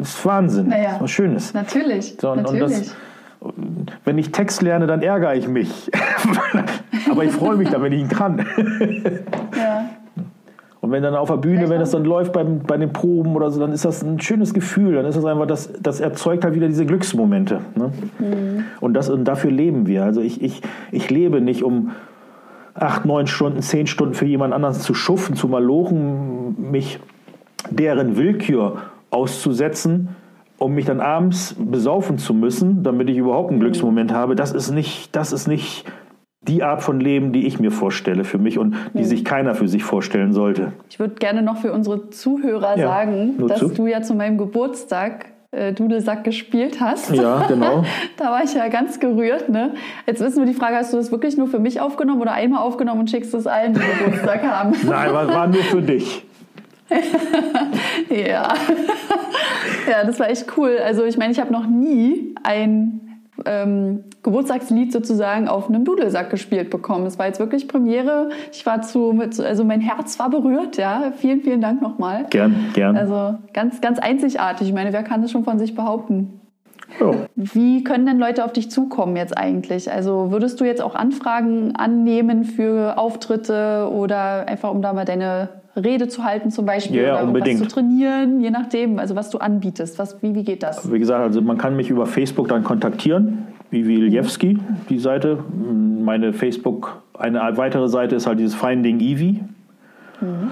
[0.00, 0.68] ist Wahnsinn.
[0.68, 1.52] Naja, ist was Schönes.
[1.52, 2.16] Natürlich.
[2.20, 2.62] So, und, natürlich.
[2.62, 2.96] Und das,
[4.04, 5.90] wenn ich Text lerne, dann ärgere ich mich.
[7.10, 8.46] Aber ich freue mich dann, wenn ich ihn kann.
[9.56, 9.69] ja.
[10.90, 13.52] Und wenn dann auf der Bühne, wenn das dann läuft beim, bei den Proben oder
[13.52, 14.94] so, dann ist das ein schönes Gefühl.
[14.94, 17.60] Dann ist das einfach, das, das erzeugt halt wieder diese Glücksmomente.
[17.76, 17.92] Ne?
[18.18, 18.64] Mhm.
[18.80, 20.02] Und, das, und dafür leben wir.
[20.02, 21.92] Also ich, ich, ich lebe nicht, um
[22.74, 26.98] acht, neun Stunden, zehn Stunden für jemand anderen zu schuffen, zu malochen, mich
[27.70, 28.78] deren Willkür
[29.10, 30.08] auszusetzen,
[30.58, 33.60] um mich dann abends besaufen zu müssen, damit ich überhaupt einen.
[33.60, 35.84] Glücksmoment habe, das ist nicht, das ist nicht
[36.42, 39.68] die Art von Leben, die ich mir vorstelle für mich und die sich keiner für
[39.68, 40.72] sich vorstellen sollte.
[40.88, 43.68] Ich würde gerne noch für unsere Zuhörer ja, sagen, dass zu?
[43.68, 47.14] du ja zu meinem Geburtstag äh, Dudelsack gespielt hast.
[47.14, 47.84] Ja, genau.
[48.16, 49.50] da war ich ja ganz gerührt.
[49.50, 49.74] Ne?
[50.06, 52.62] Jetzt ist nur die Frage, hast du das wirklich nur für mich aufgenommen oder einmal
[52.62, 54.74] aufgenommen und schickst es allen, die Geburtstag haben?
[54.86, 56.24] Nein, war, war nur für dich.
[58.08, 58.52] ja.
[59.88, 60.78] ja, das war echt cool.
[60.84, 63.09] Also ich meine, ich habe noch nie ein
[63.46, 67.06] ähm, Geburtstagslied sozusagen auf einem Dudelsack gespielt bekommen.
[67.06, 68.30] Es war jetzt wirklich Premiere.
[68.52, 71.12] Ich war zu, also mein Herz war berührt, ja.
[71.16, 72.26] Vielen, vielen Dank nochmal.
[72.30, 72.96] Gern, gern.
[72.96, 74.68] Also ganz, ganz einzigartig.
[74.68, 76.40] Ich meine, wer kann das schon von sich behaupten?
[76.98, 77.12] Ja.
[77.36, 79.92] Wie können denn Leute auf dich zukommen jetzt eigentlich?
[79.92, 85.59] Also würdest du jetzt auch Anfragen annehmen für Auftritte oder einfach um da mal deine
[85.80, 87.60] Rede zu halten zum Beispiel Ja, oder unbedingt.
[87.60, 89.98] was zu trainieren, je nachdem, also was du anbietest.
[89.98, 90.90] Was, wie, wie geht das?
[90.92, 94.58] Wie gesagt, also man kann mich über Facebook dann kontaktieren, Vivi Iljewski,
[94.88, 95.38] die Seite.
[96.02, 99.40] Meine Facebook, eine weitere Seite ist halt dieses Finding Eevee.
[100.22, 100.50] Ähm,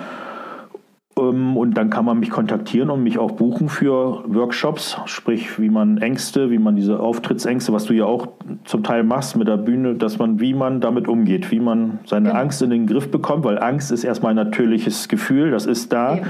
[1.18, 5.98] Und dann kann man mich kontaktieren und mich auch buchen für Workshops, sprich wie man
[5.98, 8.28] Ängste, wie man diese Auftrittsängste, was du ja auch
[8.64, 12.28] zum Teil machst mit der Bühne, dass man, wie man damit umgeht, wie man seine
[12.28, 12.40] Genau.
[12.40, 16.18] Angst in den Griff bekommt, weil Angst ist erstmal ein natürliches Gefühl, das ist da.
[16.18, 16.26] Eben.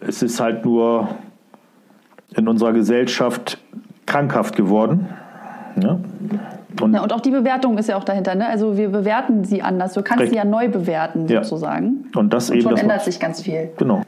[0.00, 1.08] Es ist halt nur
[2.34, 3.58] in unserer Gesellschaft
[4.06, 5.08] krankhaft geworden.
[5.82, 5.98] Ja?
[6.80, 8.34] Und Ja, und auch die Bewertung ist ja auch dahinter.
[8.34, 8.46] Ne?
[8.46, 9.94] Also wir bewerten sie anders.
[9.94, 10.40] Du kannst Richtig.
[10.40, 11.42] sie ja neu bewerten Ja.
[11.42, 12.06] sozusagen.
[12.14, 13.70] Und das Und eben schon das ändert sich ganz viel.
[13.78, 14.02] Genau.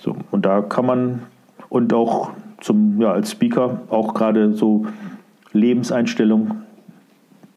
[0.00, 1.22] So, und da kann man
[1.70, 2.30] und auch
[2.60, 4.86] zum, ja, als Speaker auch gerade so
[5.52, 6.56] Lebenseinstellung,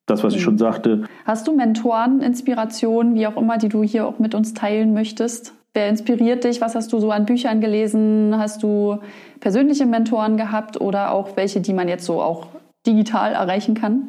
[0.05, 4.07] das, was ich schon sagte, Hast du Mentoren, Inspirationen, wie auch immer, die du hier
[4.07, 5.53] auch mit uns teilen möchtest?
[5.73, 6.61] Wer inspiriert dich?
[6.61, 8.33] Was hast du so an Büchern gelesen?
[8.37, 8.99] Hast du
[9.41, 12.47] persönliche Mentoren gehabt oder auch welche, die man jetzt so auch
[12.87, 14.03] digital erreichen kann?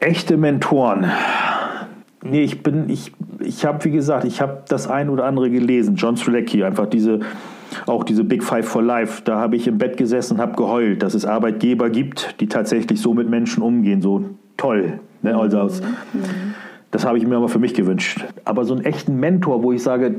[0.00, 1.06] Echte Mentoren.
[2.22, 5.96] Nee, ich bin, ich, ich habe, wie gesagt, ich habe das ein oder andere gelesen.
[5.96, 7.20] John Strelacki, einfach diese,
[7.86, 9.22] auch diese Big Five for Life.
[9.24, 13.00] Da habe ich im Bett gesessen und habe geheult, dass es Arbeitgeber gibt, die tatsächlich
[13.00, 14.02] so mit Menschen umgehen.
[14.02, 14.24] So
[14.56, 15.00] toll.
[15.22, 15.36] Ne?
[15.36, 15.82] Also aus,
[16.90, 18.24] das habe ich mir aber für mich gewünscht.
[18.44, 20.16] Aber so einen echten Mentor, wo ich sage,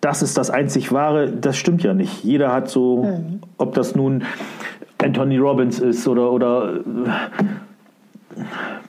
[0.00, 2.24] das ist das einzig Wahre, das stimmt ja nicht.
[2.24, 4.22] Jeder hat so, ob das nun
[5.02, 6.80] Anthony Robbins ist oder, oder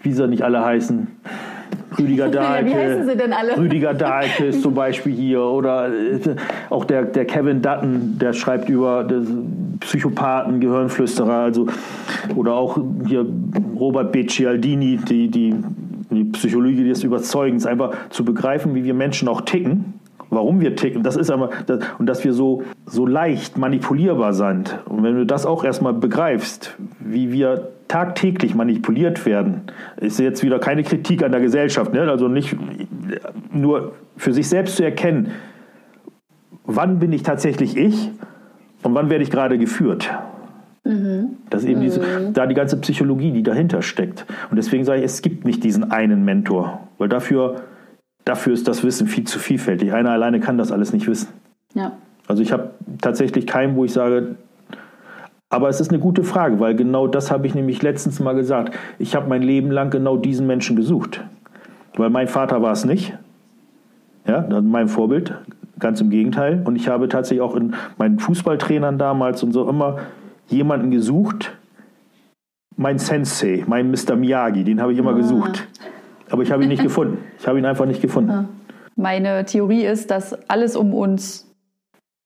[0.02, 1.08] wie sie nicht alle heißen.
[1.98, 2.70] Rüdiger Dahlke.
[2.70, 3.58] wie heißen sie denn alle?
[3.58, 5.42] Rüdiger Dahlke ist zum Beispiel hier.
[5.42, 6.20] Oder äh,
[6.70, 9.08] auch der, der Kevin Dutton, der schreibt über
[9.80, 11.34] Psychopathen, Gehirnflüsterer.
[11.34, 11.68] Also,
[12.36, 13.26] oder auch hier
[13.80, 14.26] Robert B.
[14.26, 15.56] Cialdini, die, die,
[16.12, 17.66] die Psychologie des Überzeugens.
[17.66, 19.96] Einfach zu begreifen, wie wir Menschen auch ticken.
[20.32, 24.80] Warum wir ticken, das ist aber, das, und dass wir so, so leicht manipulierbar sind.
[24.90, 29.62] Und wenn du das auch erstmal begreifst, wie wir tagtäglich manipuliert werden,
[29.98, 32.02] ist jetzt wieder keine Kritik an der Gesellschaft, ne?
[32.10, 32.56] also nicht
[33.52, 35.32] nur für sich selbst zu erkennen,
[36.66, 38.10] wann bin ich tatsächlich ich
[38.84, 40.10] und wann werde ich gerade geführt.
[41.50, 44.26] Das ist eben diese, da die ganze Psychologie, die dahinter steckt.
[44.52, 47.62] Und deswegen sage ich, es gibt nicht diesen einen Mentor, weil dafür,
[48.24, 49.94] dafür ist das Wissen viel zu vielfältig.
[49.94, 51.30] Einer alleine kann das alles nicht wissen.
[51.74, 51.94] Ja.
[52.28, 52.70] Also ich habe
[53.02, 54.36] tatsächlich keinen, wo ich sage,
[55.56, 58.78] aber es ist eine gute Frage, weil genau das habe ich nämlich letztens mal gesagt.
[59.00, 61.24] Ich habe mein Leben lang genau diesen Menschen gesucht.
[61.96, 63.18] Weil mein Vater war es nicht.
[64.28, 65.34] Ja, mein Vorbild.
[65.80, 66.62] Ganz im Gegenteil.
[66.66, 70.00] Und ich habe tatsächlich auch in meinen Fußballtrainern damals und so immer
[70.48, 71.56] jemanden gesucht.
[72.76, 74.18] Mein Sensei, mein Mr.
[74.18, 75.66] Miyagi, den habe ich immer gesucht.
[76.32, 77.20] Aber ich habe ihn nicht gefunden.
[77.40, 78.50] Ich habe ihn einfach nicht gefunden.
[78.98, 81.45] Meine Theorie ist, dass alles um uns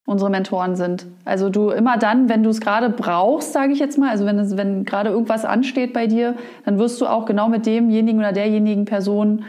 [0.10, 1.05] unsere Mentoren sind.
[1.24, 4.57] Also du immer dann, wenn du es gerade brauchst, sage ich jetzt mal, also wenn,
[4.57, 6.34] wenn gerade irgendwas ansteht bei dir,
[6.66, 9.43] dann wirst du auch genau mit demjenigen oder derjenigen Person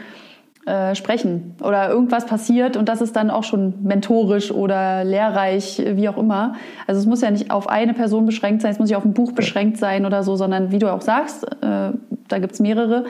[0.67, 6.07] äh, sprechen oder irgendwas passiert und das ist dann auch schon mentorisch oder lehrreich, wie
[6.07, 6.53] auch immer.
[6.85, 9.13] Also es muss ja nicht auf eine Person beschränkt sein, es muss nicht auf ein
[9.13, 11.89] Buch beschränkt sein oder so, sondern wie du auch sagst, äh,
[12.27, 13.05] da gibt es mehrere.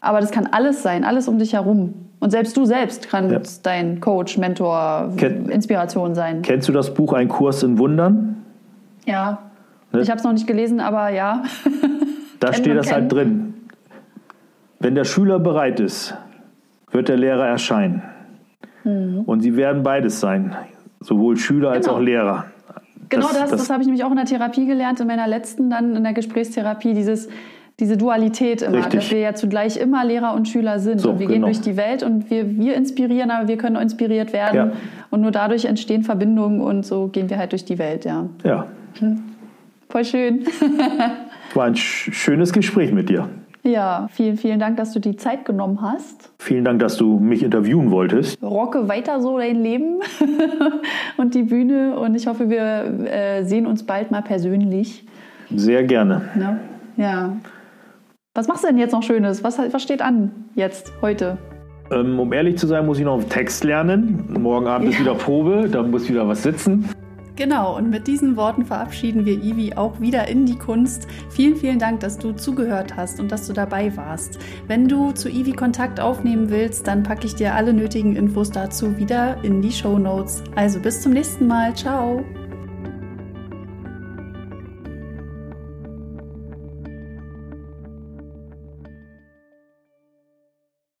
[0.00, 2.07] Aber das kann alles sein, alles um dich herum.
[2.20, 3.70] Und selbst du selbst kannst Ja.
[3.72, 6.42] dein Coach, Mentor, Ken- Inspiration sein.
[6.42, 8.42] Kennst du das Buch Ein Kurs in Wundern?
[9.06, 9.38] Ja.
[9.92, 10.00] Ne?
[10.00, 11.42] Ich habe es noch nicht gelesen, aber ja.
[12.40, 13.54] Da steht das halt drin.
[14.78, 16.14] Wenn der Schüler bereit ist,
[16.92, 18.02] wird der Lehrer erscheinen.
[18.84, 20.54] Und sie werden beides sein.
[21.00, 21.90] Sowohl Schüler als Mhm.
[21.90, 21.96] Genau.
[21.98, 22.44] auch Lehrer.
[23.08, 25.26] Genau das, Das- das, das- habe ich nämlich auch in der Therapie gelernt, in meiner
[25.26, 27.28] letzten, dann in der Gesprächstherapie, dieses,
[27.80, 29.00] diese Dualität immer, Richtig.
[29.00, 31.00] dass wir ja zugleich immer Lehrer und Schüler sind.
[31.00, 31.46] So, und wir gehen genau.
[31.46, 34.56] durch die Welt und wir, wir inspirieren, aber wir können auch inspiriert werden.
[34.56, 34.72] Ja.
[35.10, 38.26] Und nur dadurch entstehen Verbindungen und so gehen wir halt durch die Welt, ja.
[38.44, 38.66] Ja,
[39.88, 40.44] Voll schön.
[41.54, 43.28] war ein sch schönes Gespräch mit dir.
[43.62, 46.30] Ja, vielen, vielen Dank, dass du die Zeit genommen hast.
[46.38, 48.42] Vielen Dank, dass du mich interviewen wolltest.
[48.42, 50.00] Rocke weiter so dein Leben
[51.16, 55.04] und die Bühne und ich hoffe, wir äh, sehen uns bald mal persönlich.
[55.54, 56.22] Sehr gerne.
[56.38, 56.58] Ja.
[56.96, 57.36] ja.
[58.38, 59.42] Was machst du denn jetzt noch Schönes?
[59.42, 61.38] Was, was steht an jetzt, heute?
[61.90, 64.28] Ähm, um ehrlich zu sein, muss ich noch einen Text lernen.
[64.40, 64.94] Morgen Abend ja.
[64.94, 66.88] ist wieder Probe, da muss wieder was sitzen.
[67.34, 71.08] Genau, und mit diesen Worten verabschieden wir Ivi auch wieder in die Kunst.
[71.30, 74.38] Vielen, vielen Dank, dass du zugehört hast und dass du dabei warst.
[74.68, 78.96] Wenn du zu Ivi Kontakt aufnehmen willst, dann packe ich dir alle nötigen Infos dazu
[78.98, 80.44] wieder in die Show Notes.
[80.54, 81.74] Also bis zum nächsten Mal.
[81.74, 82.24] Ciao.